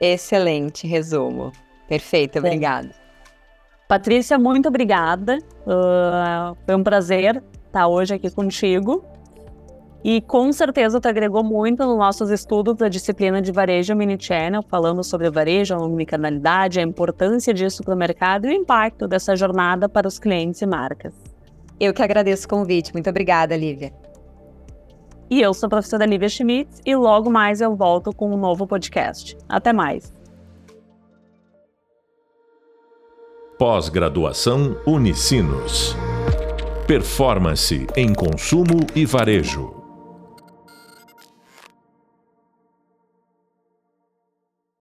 Excelente 0.00 0.86
resumo. 0.86 1.52
Perfeito, 1.86 2.38
obrigada. 2.38 2.90
Patrícia, 3.86 4.38
muito 4.38 4.66
obrigada. 4.68 5.38
Uh, 5.60 6.56
foi 6.64 6.74
um 6.74 6.82
prazer 6.82 7.42
estar 7.66 7.86
hoje 7.86 8.14
aqui 8.14 8.30
contigo. 8.30 9.04
E 10.04 10.20
com 10.20 10.52
certeza 10.52 11.00
tu 11.00 11.08
agregou 11.08 11.42
muito 11.42 11.84
nos 11.84 11.98
nossos 11.98 12.30
estudos 12.30 12.76
da 12.76 12.88
disciplina 12.88 13.42
de 13.42 13.50
varejo 13.50 13.94
mini 13.94 14.16
channel, 14.18 14.62
falando 14.62 15.02
sobre 15.02 15.26
o 15.26 15.32
varejo, 15.32 15.74
a 15.74 15.78
omnicanalidade, 15.78 16.78
a 16.78 16.82
importância 16.82 17.52
disso 17.52 17.82
para 17.82 17.94
o 17.94 17.98
mercado 17.98 18.46
e 18.46 18.50
o 18.50 18.52
impacto 18.52 19.08
dessa 19.08 19.34
jornada 19.34 19.88
para 19.88 20.06
os 20.06 20.18
clientes 20.18 20.62
e 20.62 20.66
marcas. 20.66 21.14
Eu 21.78 21.92
que 21.92 22.02
agradeço 22.02 22.46
o 22.46 22.50
convite. 22.50 22.92
Muito 22.92 23.10
obrigada, 23.10 23.56
Lívia. 23.56 23.92
E 25.28 25.40
eu 25.40 25.52
sou 25.52 25.66
a 25.66 25.70
professora 25.70 26.06
Lívia 26.06 26.28
Schmitz 26.28 26.80
e 26.86 26.94
logo 26.94 27.30
mais 27.30 27.60
eu 27.60 27.74
volto 27.74 28.14
com 28.14 28.32
um 28.32 28.36
novo 28.36 28.66
podcast. 28.66 29.36
Até 29.48 29.72
mais. 29.72 30.14
Pós-graduação 33.58 34.76
Unicinos. 34.86 35.96
Performance 36.86 37.86
em 37.96 38.14
consumo 38.14 38.86
e 38.94 39.04
varejo. 39.04 39.75